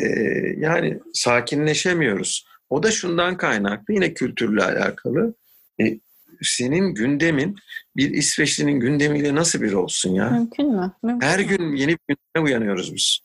[0.56, 5.34] yani sakinleşemiyoruz o da şundan kaynaklı yine kültürle alakalı.
[5.80, 5.98] E,
[6.42, 7.56] senin gündemin
[7.96, 10.30] bir İsveçli'nin gündemiyle nasıl bir olsun ya?
[10.30, 10.92] Mümkün mü?
[11.02, 13.18] Mümkün Her gün yeni bir gündeme uyanıyoruz biz.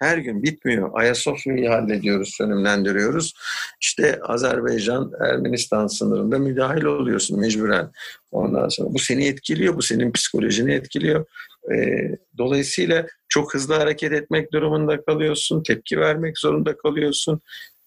[0.00, 0.90] Her gün bitmiyor.
[0.92, 3.34] Ayasofya'yı hallediyoruz, sönümlendiriyoruz.
[3.80, 7.90] İşte Azerbaycan, Ermenistan sınırında müdahil oluyorsun mecburen.
[8.32, 11.26] Ondan sonra bu seni etkiliyor, bu senin psikolojini etkiliyor.
[11.74, 17.40] Ee, dolayısıyla çok hızlı hareket etmek durumunda kalıyorsun, tepki vermek zorunda kalıyorsun.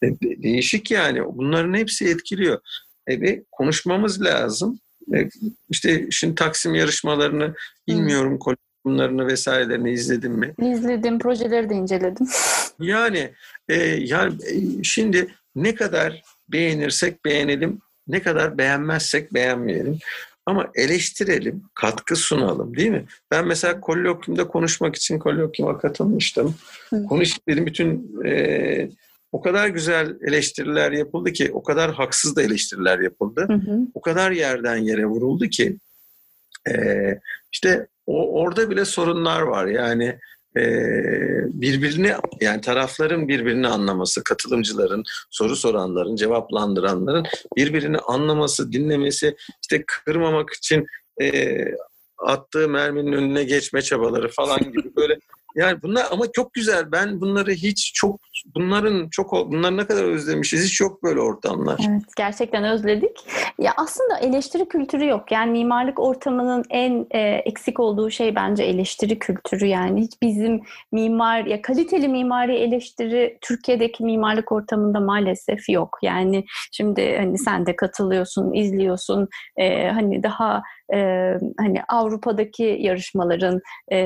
[0.03, 1.21] E, değişik yani.
[1.25, 2.59] Bunların hepsi etkiliyor.
[3.07, 4.79] E, ve konuşmamız lazım.
[5.13, 5.29] E,
[5.69, 7.53] işte şimdi Taksim yarışmalarını
[7.87, 8.55] bilmiyorum hmm.
[8.85, 10.53] bunlarını vesairelerini izledim mi?
[10.61, 12.27] İzledim, projeleri de inceledim.
[12.79, 13.31] yani
[13.69, 19.99] e, yani e, şimdi ne kadar beğenirsek beğenelim, ne kadar beğenmezsek beğenmeyelim.
[20.45, 23.05] Ama eleştirelim, katkı sunalım değil mi?
[23.31, 26.55] Ben mesela kollokyumda konuşmak için kollokyuma katılmıştım.
[27.09, 28.89] Konuş dedim bütün e,
[29.31, 33.45] o kadar güzel eleştiriler yapıldı ki, o kadar haksız da eleştiriler yapıldı.
[33.47, 33.79] Hı hı.
[33.93, 35.77] O kadar yerden yere vuruldu ki
[36.69, 36.73] e,
[37.53, 39.65] işte o, orada bile sorunlar var.
[39.65, 40.19] Yani
[40.57, 40.63] e,
[41.61, 47.25] birbirini yani tarafların birbirini anlaması, katılımcıların, soru soranların, cevaplandıranların
[47.57, 50.85] birbirini anlaması, dinlemesi, işte kırmamak için
[51.21, 51.65] e,
[52.17, 55.19] attığı merminin önüne geçme çabaları falan gibi böyle
[55.55, 56.91] yani bunlar ama çok güzel.
[56.91, 58.19] Ben bunları hiç çok
[58.55, 60.65] bunların çok bunlar ne kadar özlemişiz.
[60.65, 61.79] Hiç yok böyle ortamlar.
[61.89, 63.17] Evet, gerçekten özledik.
[63.59, 65.31] Ya aslında eleştiri kültürü yok.
[65.31, 69.65] Yani mimarlık ortamının en e, eksik olduğu şey bence eleştiri kültürü.
[69.65, 75.97] Yani hiç bizim mimar ya kaliteli mimari eleştiri Türkiye'deki mimarlık ortamında maalesef yok.
[76.01, 79.27] Yani şimdi hani sen de katılıyorsun, izliyorsun.
[79.57, 80.61] E, hani daha
[80.93, 80.97] e,
[81.59, 83.59] hani Avrupa'daki yarışmaların
[83.91, 83.97] e,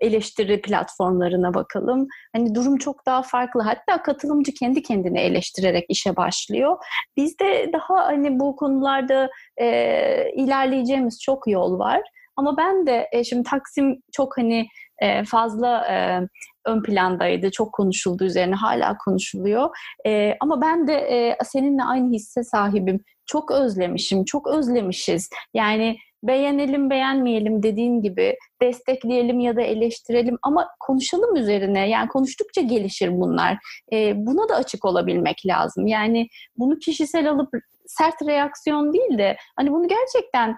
[0.00, 2.08] eleştiri platformlarına bakalım.
[2.36, 3.62] Hani durum çok daha farklı.
[3.62, 6.76] Hatta katılımcı kendi kendine eleştirerek işe başlıyor.
[7.16, 12.00] Bizde daha hani bu konularda e, ilerleyeceğimiz çok yol var.
[12.36, 14.68] Ama ben de e, şimdi Taksim çok hani
[14.98, 16.20] e, fazla e,
[16.66, 17.50] ön plandaydı.
[17.50, 18.54] Çok konuşuldu üzerine.
[18.54, 19.76] Hala konuşuluyor.
[20.06, 23.00] E, ama ben de e, seninle aynı hisse sahibim.
[23.26, 24.24] Çok özlemişim.
[24.24, 25.30] Çok özlemişiz.
[25.54, 33.20] Yani beğenelim beğenmeyelim dediğin gibi destekleyelim ya da eleştirelim ama konuşalım üzerine yani konuştukça gelişir
[33.20, 33.58] bunlar.
[33.92, 35.86] E, buna da açık olabilmek lazım.
[35.86, 37.48] Yani bunu kişisel alıp
[37.86, 40.56] sert reaksiyon değil de hani bunu gerçekten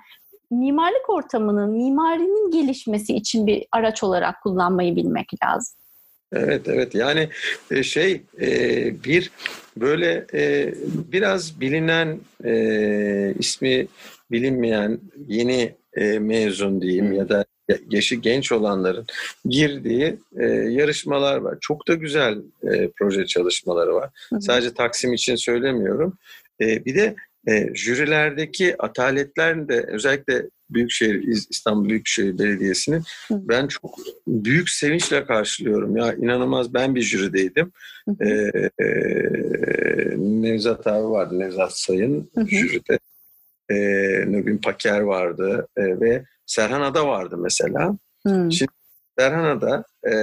[0.50, 5.76] mimarlık ortamının, mimarinin gelişmesi için bir araç olarak kullanmayı bilmek lazım.
[6.32, 7.28] Evet evet yani
[7.70, 8.46] e, şey e,
[9.04, 9.30] bir
[9.76, 12.20] böyle e, biraz bilinen
[13.38, 13.86] ismi
[14.30, 15.74] bilinmeyen yeni
[16.20, 17.44] mezun diyeyim ya da
[17.90, 19.06] yaşı genç olanların
[19.44, 20.18] girdiği
[20.70, 21.58] yarışmalar var.
[21.60, 22.38] Çok da güzel
[22.96, 24.10] proje çalışmaları var.
[24.40, 26.18] Sadece Taksim için söylemiyorum.
[26.60, 27.14] bir de
[27.74, 33.00] jürilerdeki ataletler de özellikle Büyükşehir İstanbul Büyükşehir Belediyesi'ni
[33.30, 35.96] ben çok büyük sevinçle karşılıyorum.
[35.96, 37.72] Ya inanılmaz ben bir jürideydim.
[38.20, 38.28] Ee,
[38.78, 38.86] e,
[40.16, 42.98] Nevzat abi vardı, Nevzat Sayın jüride.
[43.70, 47.96] Ee, Nubin Paker vardı e, ve Serhan Ada vardı mesela.
[48.26, 48.48] Hı.
[48.52, 48.72] Şimdi
[49.18, 50.14] Serhan Ada e,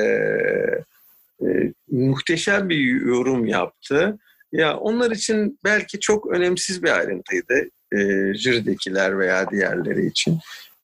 [1.42, 4.18] e, muhteşem bir yorum yaptı.
[4.52, 7.54] Ya onlar için belki çok önemsiz bir ayrıntıydı
[7.92, 7.98] e,
[8.34, 10.40] jüridekiler veya diğerleri için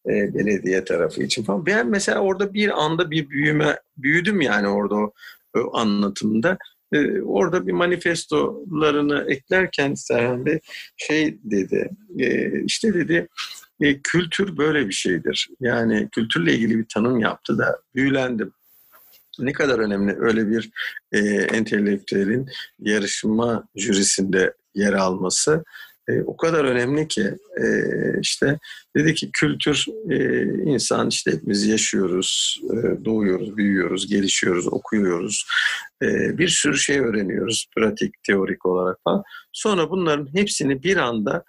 [0.10, 1.66] e, belediye tarafı için falan.
[1.66, 5.14] Ben mesela orada bir anda bir büyüme büyüdüm yani orada o,
[5.58, 6.58] o anlatımda.
[6.94, 10.60] E, orada bir manifestolarını eklerken Serhan Bey
[10.98, 11.90] şey dedi
[12.20, 13.28] e, işte dedi
[13.82, 15.50] e, kültür böyle bir şeydir.
[15.60, 18.54] Yani kültürle ilgili bir tanım yaptı da büyülendim.
[19.40, 20.70] Ne kadar önemli öyle bir
[21.12, 25.64] e, entelektüelin yarışma jürisinde yer alması
[26.10, 27.66] e, o kadar önemli ki e,
[28.22, 28.60] işte
[28.96, 35.48] dedi ki kültür e, insan işte hepimiz yaşıyoruz, e, doğuyoruz, büyüyoruz, gelişiyoruz, okuyoruz.
[36.02, 39.24] E, bir sürü şey öğreniyoruz pratik, teorik olarak falan.
[39.54, 41.44] Sonra bunların hepsini bir anda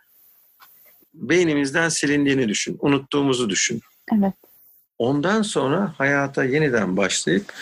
[1.14, 3.80] beynimizden silindiğini düşün, unuttuğumuzu düşün.
[4.18, 4.34] Evet.
[4.98, 7.52] Ondan sonra hayata yeniden başlayıp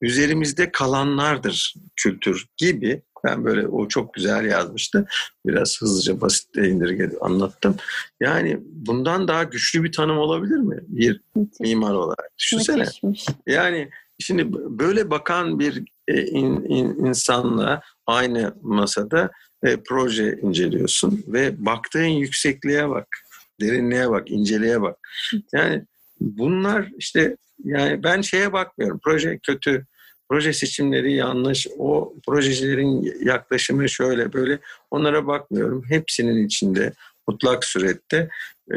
[0.00, 5.06] üzerimizde kalanlardır kültür gibi ben böyle o çok güzel yazmıştı.
[5.46, 7.76] Biraz hızlıca basit indirgedi anlattım.
[8.20, 10.76] Yani bundan daha güçlü bir tanım olabilir mi?
[10.88, 11.20] Bir
[11.60, 12.30] mimar olarak.
[12.38, 12.78] Düşünsene.
[12.78, 13.26] Müthişmiş.
[13.46, 19.30] Yani şimdi böyle bakan bir e, in, in, insanla aynı masada
[19.62, 23.06] e, proje inceliyorsun ve baktığın yüksekliğe bak,
[23.60, 24.96] derinliğe bak, inceliğe bak.
[25.52, 25.84] Yani
[26.20, 29.00] bunlar işte yani ben şeye bakmıyorum.
[29.04, 29.86] Proje kötü,
[30.32, 34.58] proje seçimleri yanlış, o projecilerin yaklaşımı şöyle böyle
[34.90, 35.84] onlara bakmıyorum.
[35.88, 36.92] Hepsinin içinde
[37.28, 38.28] mutlak surette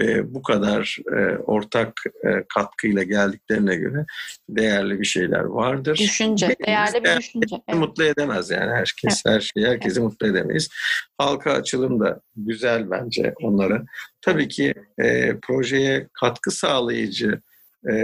[0.01, 1.93] e, bu kadar e, ortak
[2.24, 4.06] e, katkıyla geldiklerine göre
[4.49, 5.97] değerli bir şeyler vardır.
[5.97, 7.56] Düşünce, Benim değerli bir düşünce.
[7.68, 7.80] Evet.
[7.80, 9.36] Mutlu edemez yani herkes, evet.
[9.36, 10.12] her şeyi herkesi evet.
[10.12, 10.70] mutlu edemeyiz.
[11.18, 13.86] Halka açılım da güzel bence onlara.
[14.22, 17.41] Tabii ki e, projeye katkı sağlayıcı
[17.89, 17.95] e,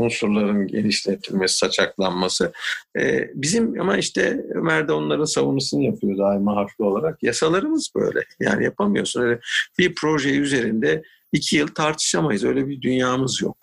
[0.00, 2.52] unsurların genişletilmesi, saçaklanması.
[2.98, 7.22] E, bizim ama işte Ömer de onların savunusunu yapıyor daima haklı olarak.
[7.22, 8.20] Yasalarımız böyle.
[8.40, 9.22] Yani yapamıyorsun.
[9.22, 9.40] Öyle
[9.78, 12.44] bir proje üzerinde iki yıl tartışamayız.
[12.44, 13.56] Öyle bir dünyamız yok.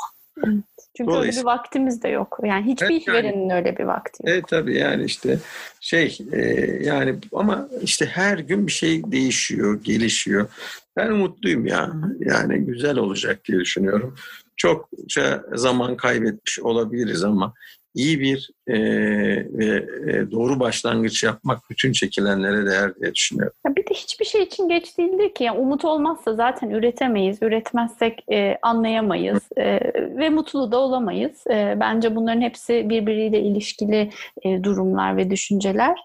[0.97, 2.39] Çünkü öyle bir vaktimiz de yok.
[2.43, 4.29] Yani hiçbir evet, yani, öyle bir vakti yok.
[4.33, 5.39] Evet tabii yani işte
[5.79, 6.41] şey e,
[6.83, 10.47] yani ama işte her gün bir şey değişiyor, gelişiyor.
[10.95, 11.93] Ben mutluyum ya.
[12.19, 14.15] Yani güzel olacak diye düşünüyorum
[14.57, 17.53] çokça zaman kaybetmiş olabiliriz ama
[17.97, 23.53] iyi bir e, e, doğru başlangıç yapmak bütün çekilenlere değer diye düşünüyorum.
[23.65, 25.43] Ya bir de hiçbir şey için geç değildir ki.
[25.43, 27.41] Yani umut olmazsa zaten üretemeyiz.
[27.41, 31.47] Üretmezsek e, anlayamayız e, ve mutlu da olamayız.
[31.49, 34.09] E, bence bunların hepsi birbiriyle ilişkili
[34.45, 35.97] e, durumlar ve düşünceler.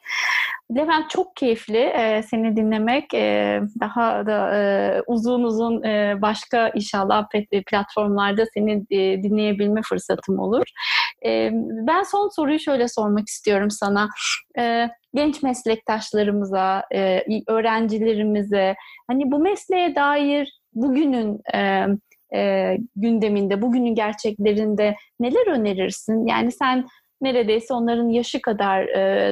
[0.77, 3.15] Levent çok keyifli e, seni dinlemek.
[3.15, 4.63] E, daha da e,
[5.07, 7.27] uzun uzun e, başka inşallah
[7.67, 10.65] platformlarda seni e, dinleyebilme fırsatım olur.
[11.87, 14.09] Ben son soruyu şöyle sormak istiyorum sana.
[15.15, 16.85] Genç meslektaşlarımıza,
[17.49, 18.75] öğrencilerimize
[19.07, 21.41] hani bu mesleğe dair bugünün
[22.97, 26.27] gündeminde, bugünün gerçeklerinde neler önerirsin?
[26.27, 26.87] Yani sen
[27.21, 28.87] neredeyse onların yaşı kadar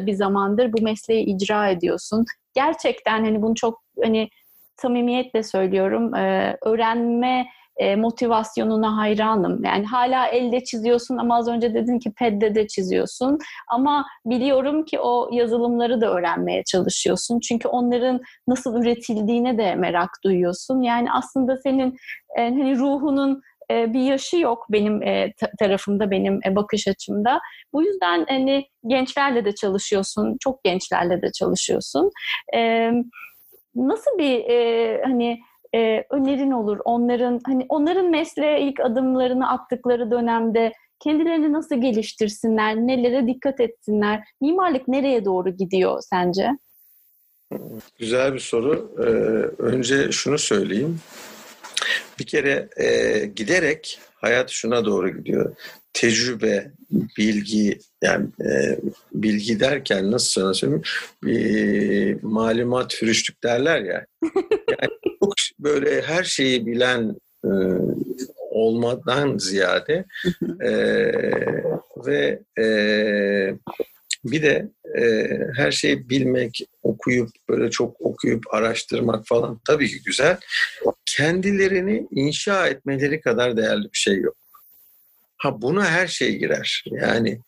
[0.07, 2.25] bir zamandır bu mesleği icra ediyorsun.
[2.55, 4.29] Gerçekten hani bunu çok hani
[4.77, 6.15] samimiyetle söylüyorum.
[6.15, 7.47] E, öğrenme
[7.81, 9.65] e, motivasyonuna hayranım.
[9.65, 13.39] Yani hala elde çiziyorsun ama az önce dedin ki pedde de çiziyorsun.
[13.69, 17.41] Ama biliyorum ki o yazılımları da öğrenmeye çalışıyorsun.
[17.41, 20.83] Çünkü onların nasıl üretildiğine de merak duyuyorsun.
[20.83, 21.97] Yani aslında senin
[22.39, 25.01] e, hani ruhunun e, bir yaşı yok benim
[25.59, 27.41] tarafımda, benim bakış açımda.
[27.73, 32.11] Bu yüzden hani gençlerle de çalışıyorsun, çok gençlerle de çalışıyorsun.
[33.75, 34.45] Nasıl bir
[35.05, 35.41] hani
[36.11, 43.61] önerin olur onların hani onların mesleğe ilk adımlarını attıkları dönemde kendilerini nasıl geliştirsinler, nelere dikkat
[43.61, 46.51] etsinler, mimarlık nereye doğru gidiyor sence?
[47.99, 48.95] Güzel bir soru.
[48.99, 49.03] Ee,
[49.63, 51.01] önce şunu söyleyeyim.
[52.19, 55.57] Bir kere e, giderek hayat şuna doğru gidiyor.
[55.93, 56.73] Tecrübe,
[57.19, 58.79] bilgi, yani e,
[59.13, 60.83] bilgi derken nasıl sana söyleyeyim?
[61.29, 64.07] E, malumat fürüştük derler ya.
[64.71, 67.51] Yani çok böyle her şeyi bilen e,
[68.51, 70.05] olmadan ziyade
[70.61, 70.73] e,
[72.07, 72.65] ve e,
[74.25, 74.69] bir de
[74.99, 80.37] e, her şeyi bilmek, okuyup böyle çok okuyup araştırmak falan tabii ki güzel.
[81.07, 84.37] Kendilerini inşa etmeleri kadar değerli bir şey yok.
[85.41, 86.85] Ha buna her şey girer.
[86.91, 87.41] Yani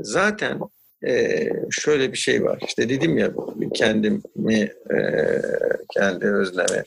[0.00, 0.60] zaten
[1.06, 2.58] e, şöyle bir şey var.
[2.66, 3.32] İşte dedim ya
[3.74, 4.98] kendimi e,
[5.94, 6.82] kendi özlemi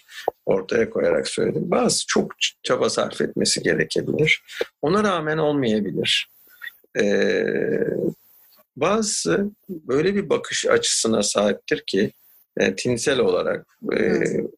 [0.46, 1.72] ortaya koyarak söyledim.
[1.72, 2.32] Bazı çok
[2.64, 4.44] çaba sarf etmesi gerekebilir.
[4.82, 6.30] Ona rağmen olmayabilir.
[7.00, 7.44] E,
[8.76, 12.12] Bazısı böyle bir bakış açısına sahiptir ki
[12.58, 14.00] e, tinsel olarak e,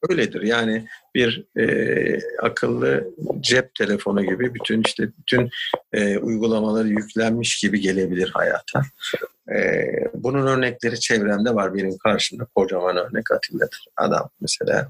[0.09, 0.41] öyledir.
[0.41, 0.85] Yani
[1.15, 3.07] bir e, akıllı
[3.39, 5.49] cep telefonu gibi bütün işte bütün
[5.93, 8.81] e, uygulamaları yüklenmiş gibi gelebilir hayata.
[9.51, 11.75] E, bunun örnekleri çevremde var.
[11.75, 13.85] Benim karşımda kocaman örnek Atilla'dır.
[13.97, 14.89] Adam mesela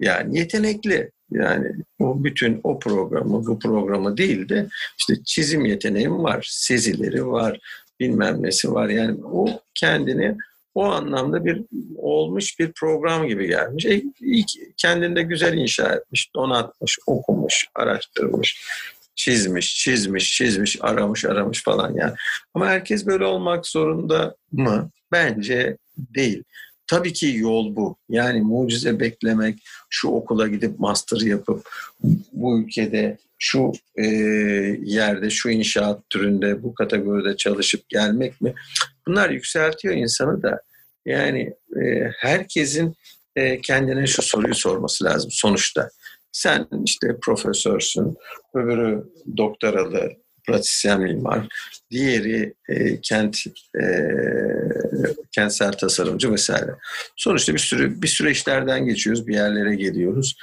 [0.00, 1.10] yani yetenekli.
[1.30, 4.66] Yani o bütün o programı, bu programı değil de
[4.98, 7.60] işte çizim yeteneğim var, sezileri var,
[8.00, 8.88] bilmem nesi var.
[8.88, 10.36] Yani o kendini
[10.74, 11.62] o anlamda bir
[11.96, 13.86] olmuş bir program gibi gelmiş.
[13.86, 18.66] E, ilk kendinde güzel inşa etmiş, donatmış, okumuş, araştırmış,
[19.14, 22.14] çizmiş, çizmiş, çizmiş, aramış, aramış falan yani.
[22.54, 24.90] Ama herkes böyle olmak zorunda mı?
[25.12, 26.42] Bence değil.
[26.86, 27.96] Tabii ki yol bu.
[28.08, 29.58] Yani mucize beklemek,
[29.90, 31.68] şu okula gidip master yapıp
[32.32, 34.06] bu ülkede şu e,
[34.84, 38.54] yerde, şu inşaat türünde, bu kategoride çalışıp gelmek mi?
[39.06, 40.60] Bunlar yükseltiyor insanı da.
[41.06, 42.96] Yani e, herkesin
[43.36, 45.90] e, kendine şu soruyu sorması lazım sonuçta.
[46.32, 48.16] Sen işte profesörsün,
[48.54, 49.04] öbürü
[49.36, 50.12] doktoralı,
[50.46, 51.48] pratisyen mimar,
[51.90, 53.38] diğeri e, kent
[53.82, 53.84] e,
[55.32, 56.74] kentsel tasarımcı vesaire.
[57.16, 60.36] Sonuçta bir sürü bir süreçlerden geçiyoruz, bir yerlere geliyoruz.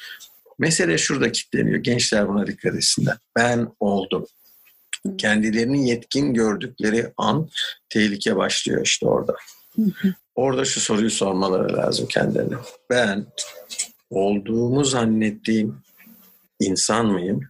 [0.59, 1.77] Mesele şurada kilitleniyor.
[1.77, 3.17] Gençler buna dikkat etsinler.
[3.35, 4.25] Ben oldum.
[5.17, 7.49] Kendilerini yetkin gördükleri an
[7.89, 9.35] tehlike başlıyor işte orada.
[10.35, 12.55] Orada şu soruyu sormaları lazım kendilerine.
[12.89, 13.25] Ben
[14.09, 15.75] olduğumu zannettiğim
[16.59, 17.41] insan mıyım?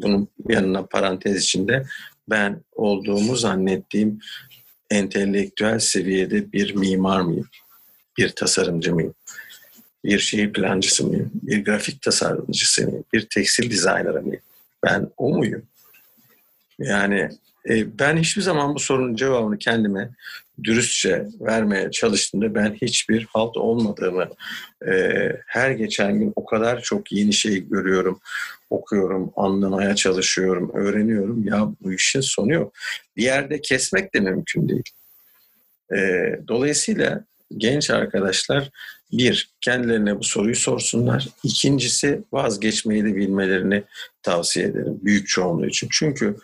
[0.00, 1.86] Bunun yanına parantez içinde
[2.30, 4.20] ben olduğumu zannettiğim
[4.90, 7.48] entelektüel seviyede bir mimar mıyım?
[8.18, 9.14] Bir tasarımcı mıyım?
[10.04, 11.30] bir şehir plancısı mıyım?
[11.34, 13.04] Bir grafik tasarımcısı mıyım?
[13.12, 14.42] Bir tekstil dizayner mıyım?
[14.84, 15.62] Ben o muyum?
[16.78, 17.28] Yani
[17.68, 20.10] e, ben hiçbir zaman bu sorunun cevabını kendime
[20.64, 24.28] dürüstçe vermeye çalıştığımda ben hiçbir halt olmadığımı
[24.86, 24.92] e,
[25.46, 28.20] her geçen gün o kadar çok yeni şey görüyorum,
[28.70, 31.44] okuyorum, anlamaya çalışıyorum, öğreniyorum.
[31.44, 32.72] Ya bu işin sonu yok.
[33.16, 34.90] Bir yerde kesmek de mümkün değil.
[35.96, 35.98] E,
[36.48, 37.24] dolayısıyla
[37.56, 38.70] genç arkadaşlar
[39.12, 41.28] bir, kendilerine bu soruyu sorsunlar.
[41.44, 43.84] İkincisi vazgeçmeyi de bilmelerini
[44.22, 45.88] tavsiye ederim büyük çoğunluğu için.
[45.92, 46.36] Çünkü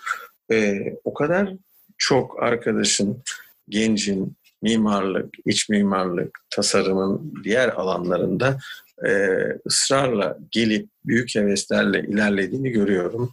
[0.53, 1.53] e, o kadar
[1.99, 3.23] çok arkadaşın,
[3.69, 8.59] gencin mimarlık, iç mimarlık, tasarımın diğer alanlarında
[9.07, 13.33] e, ısrarla gelip büyük heveslerle ilerlediğini görüyorum.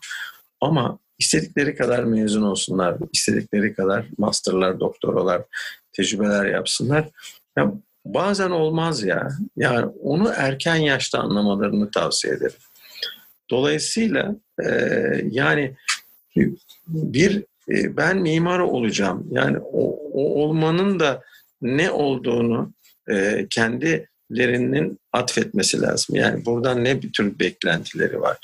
[0.61, 5.41] Ama istedikleri kadar mezun olsunlar, istedikleri kadar masterlar, doktoralar,
[5.93, 7.09] tecrübeler yapsınlar.
[7.57, 7.73] Ya
[8.05, 9.29] bazen olmaz ya.
[9.57, 12.57] Yani onu erken yaşta anlamalarını tavsiye ederim.
[13.49, 14.69] Dolayısıyla e,
[15.31, 15.75] yani
[16.87, 19.27] bir e, ben mimar olacağım.
[19.31, 21.23] Yani o, o olmanın da
[21.61, 22.73] ne olduğunu
[23.09, 26.15] e, kendilerinin atfetmesi lazım.
[26.15, 28.37] Yani buradan ne bir tür beklentileri var?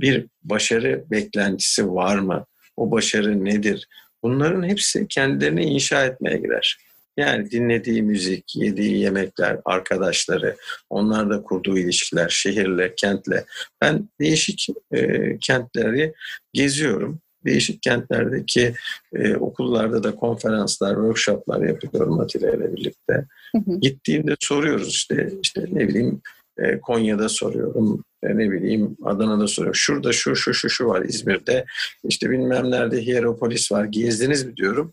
[0.00, 2.46] Bir başarı beklentisi var mı?
[2.76, 3.88] O başarı nedir?
[4.22, 6.78] Bunların hepsi kendilerini inşa etmeye girer.
[7.16, 10.56] Yani dinlediği müzik, yediği yemekler, arkadaşları,
[10.90, 13.44] onlarla kurduğu ilişkiler, şehirle, kentle.
[13.80, 16.12] Ben değişik e, kentleri
[16.52, 17.20] geziyorum.
[17.44, 18.74] Değişik kentlerdeki
[19.14, 23.26] e, okullarda da konferanslar, workshoplar yapıyorum Atilla ile birlikte.
[23.56, 23.80] Hı hı.
[23.80, 26.20] Gittiğimde soruyoruz işte, işte ne bileyim
[26.58, 29.74] e, Konya'da soruyorum, e, ne bileyim Adana'da soruyorum.
[29.74, 31.64] Şurada şu şu şu şu var İzmir'de.
[32.04, 33.84] İşte bilmem nerede Hieropolis var.
[33.84, 34.92] Gezdiniz mi diyorum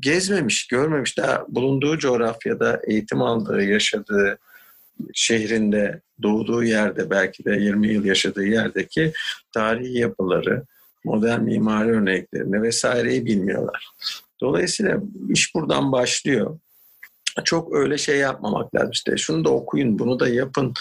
[0.00, 1.18] gezmemiş, görmemiş.
[1.18, 4.38] Daha bulunduğu coğrafyada eğitim aldığı, yaşadığı
[5.14, 9.12] şehrinde, doğduğu yerde belki de 20 yıl yaşadığı yerdeki
[9.52, 10.62] tarihi yapıları,
[11.04, 13.88] modern mimari örneklerini vesaireyi bilmiyorlar.
[14.40, 16.58] Dolayısıyla iş buradan başlıyor.
[17.44, 18.90] Çok öyle şey yapmamak lazım.
[18.90, 20.74] İşte şunu da okuyun, bunu da yapın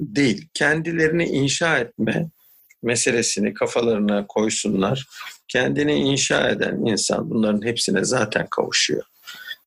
[0.00, 0.48] değil.
[0.54, 2.28] Kendilerini inşa etme
[2.82, 5.06] meselesini kafalarına koysunlar.
[5.48, 9.02] Kendini inşa eden insan bunların hepsine zaten kavuşuyor.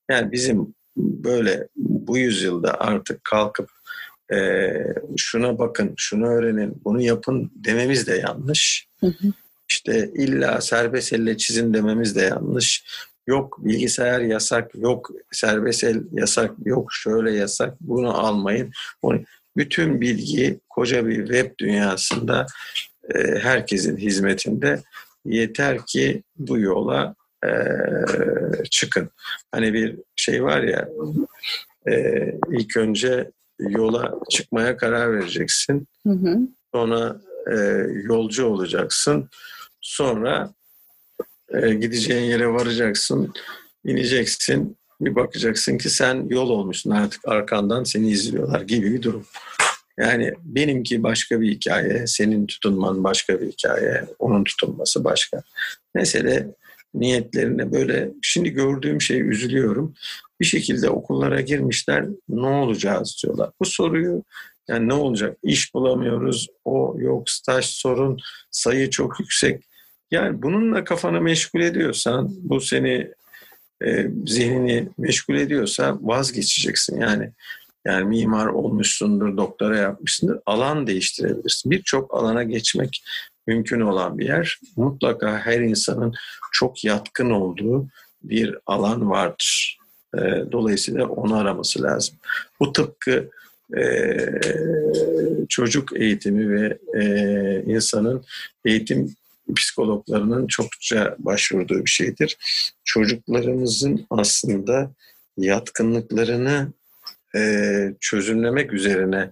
[0.09, 3.69] Yani bizim böyle bu yüzyılda artık kalkıp
[4.33, 4.69] e,
[5.17, 8.87] şuna bakın, şunu öğrenin, bunu yapın dememiz de yanlış.
[8.99, 9.27] Hı hı.
[9.69, 12.83] İşte illa serbest elle çizin dememiz de yanlış.
[13.27, 18.71] Yok bilgisayar yasak, yok serbest el yasak, yok şöyle yasak, bunu almayın.
[19.57, 22.45] Bütün bilgi koca bir web dünyasında
[23.15, 24.79] e, herkesin hizmetinde.
[25.25, 27.15] Yeter ki bu yola
[27.45, 27.49] e,
[28.69, 29.09] çıkın.
[29.51, 30.89] Hani bir şey var ya
[31.87, 35.87] e, ilk önce yola çıkmaya karar vereceksin.
[36.03, 36.37] Hı hı.
[36.73, 37.55] Sonra e,
[38.03, 39.29] yolcu olacaksın.
[39.81, 40.53] Sonra
[41.49, 43.33] e, gideceğin yere varacaksın.
[43.85, 44.77] ineceksin.
[45.01, 49.25] Bir bakacaksın ki sen yol olmuşsun artık arkandan seni izliyorlar gibi bir durum.
[49.99, 55.41] Yani benimki başka bir hikaye, senin tutunman başka bir hikaye, onun tutunması başka.
[55.95, 56.47] Mesele
[56.93, 59.93] niyetlerine böyle şimdi gördüğüm şey üzülüyorum.
[60.41, 63.49] Bir şekilde okullara girmişler ne olacağız diyorlar.
[63.59, 64.23] Bu soruyu
[64.67, 65.37] yani ne olacak?
[65.43, 68.19] İş bulamıyoruz, o yok, staj sorun,
[68.51, 69.63] sayı çok yüksek.
[70.11, 73.11] Yani bununla kafanı meşgul ediyorsan, bu seni
[73.85, 77.01] e, zihnini meşgul ediyorsa vazgeçeceksin.
[77.01, 77.31] Yani
[77.85, 80.39] yani mimar olmuşsundur, doktora yapmışsındır.
[80.45, 81.71] Alan değiştirebilirsin.
[81.71, 83.03] Birçok alana geçmek
[83.47, 84.59] mümkün olan bir yer.
[84.75, 86.13] Mutlaka her insanın
[86.51, 87.87] çok yatkın olduğu
[88.23, 89.78] bir alan vardır.
[90.17, 92.15] Ee, dolayısıyla onu araması lazım.
[92.59, 93.29] Bu tıpkı
[93.77, 94.17] e,
[95.49, 98.25] çocuk eğitimi ve e, insanın
[98.65, 99.15] eğitim
[99.55, 102.37] psikologlarının çokça başvurduğu bir şeydir.
[102.83, 104.91] Çocuklarımızın aslında
[105.37, 106.73] yatkınlıklarını
[107.35, 109.31] e, çözümlemek üzerine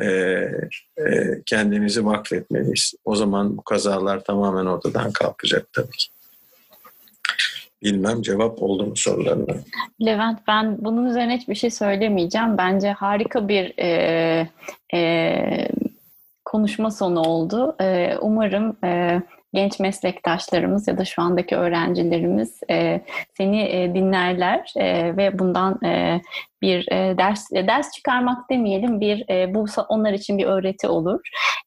[0.00, 2.94] e, e, kendimizi vakfetmeliyiz.
[3.04, 6.08] O zaman bu kazalar tamamen ortadan kalkacak tabii ki.
[7.82, 9.54] Bilmem cevap oldu mu sorularına?
[10.04, 12.58] Levent ben bunun üzerine hiçbir şey söylemeyeceğim.
[12.58, 14.48] Bence harika bir e,
[14.94, 15.68] e,
[16.44, 17.76] konuşma sonu oldu.
[17.80, 19.22] E, umarım e,
[19.52, 23.00] genç meslektaşlarımız ya da şu andaki öğrencilerimiz e,
[23.36, 26.20] seni e, dinlerler e, ve bundan e,
[26.62, 31.20] bir e, ders e, ders çıkarmak demeyelim bir e, bu onlar için bir öğreti olur.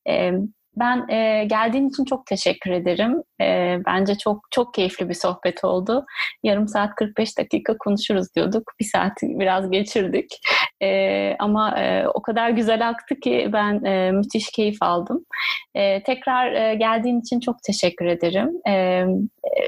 [0.10, 0.32] E,
[0.80, 3.23] ben e, geldiğin için çok teşekkür ederim.
[3.41, 6.05] E, bence çok çok keyifli bir sohbet oldu.
[6.43, 8.63] Yarım saat 45 dakika konuşuruz diyorduk.
[8.80, 10.39] Bir saat biraz geçirdik.
[10.82, 15.25] E, ama e, o kadar güzel aktı ki ben e, müthiş keyif aldım.
[15.75, 18.49] E, tekrar e, geldiğin için çok teşekkür ederim.
[18.69, 19.05] E,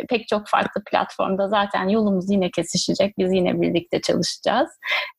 [0.09, 3.18] pek çok farklı platformda zaten yolumuz yine kesişecek.
[3.18, 4.70] Biz yine birlikte çalışacağız.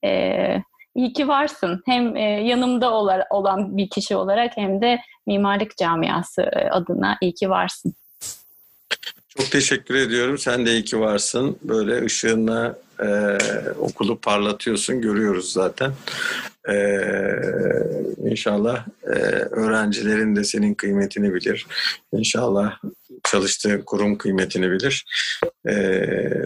[0.05, 0.63] E,
[0.95, 1.83] İyi ki varsın.
[1.87, 2.91] Hem e, yanımda
[3.31, 7.95] olan bir kişi olarak hem de mimarlık camiası e, adına iyi ki varsın.
[9.29, 10.39] Çok teşekkür ediyorum.
[10.39, 11.59] Sen de iyi ki varsın.
[11.63, 13.39] Böyle ışığınla e,
[13.79, 15.01] okulu parlatıyorsun.
[15.01, 15.93] Görüyoruz zaten.
[16.69, 16.75] E,
[18.31, 19.17] inşallah e,
[19.51, 21.67] öğrencilerin de senin kıymetini bilir.
[22.13, 22.79] İnşallah
[23.25, 25.05] çalıştığı kurum kıymetini bilir.
[25.69, 25.73] E,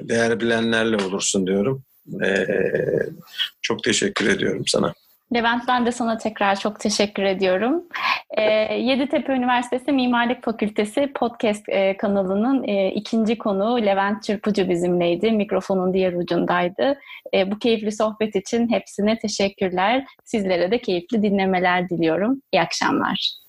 [0.03, 1.83] değer bilenlerle olursun diyorum.
[2.25, 2.47] E,
[3.63, 4.93] çok teşekkür ediyorum sana.
[5.35, 7.85] Levent ben de sana tekrar çok teşekkür ediyorum.
[8.37, 8.43] E,
[8.75, 15.33] Yeditepe Üniversitesi Mimarlık Fakültesi podcast e, kanalının e, ikinci konuğu Levent Çırpıcı bizimleydi.
[15.33, 16.99] Mikrofonun diğer ucundaydı.
[17.35, 20.05] E, bu keyifli sohbet için hepsine teşekkürler.
[20.25, 22.43] Sizlere de keyifli dinlemeler diliyorum.
[22.53, 23.46] İyi akşamlar.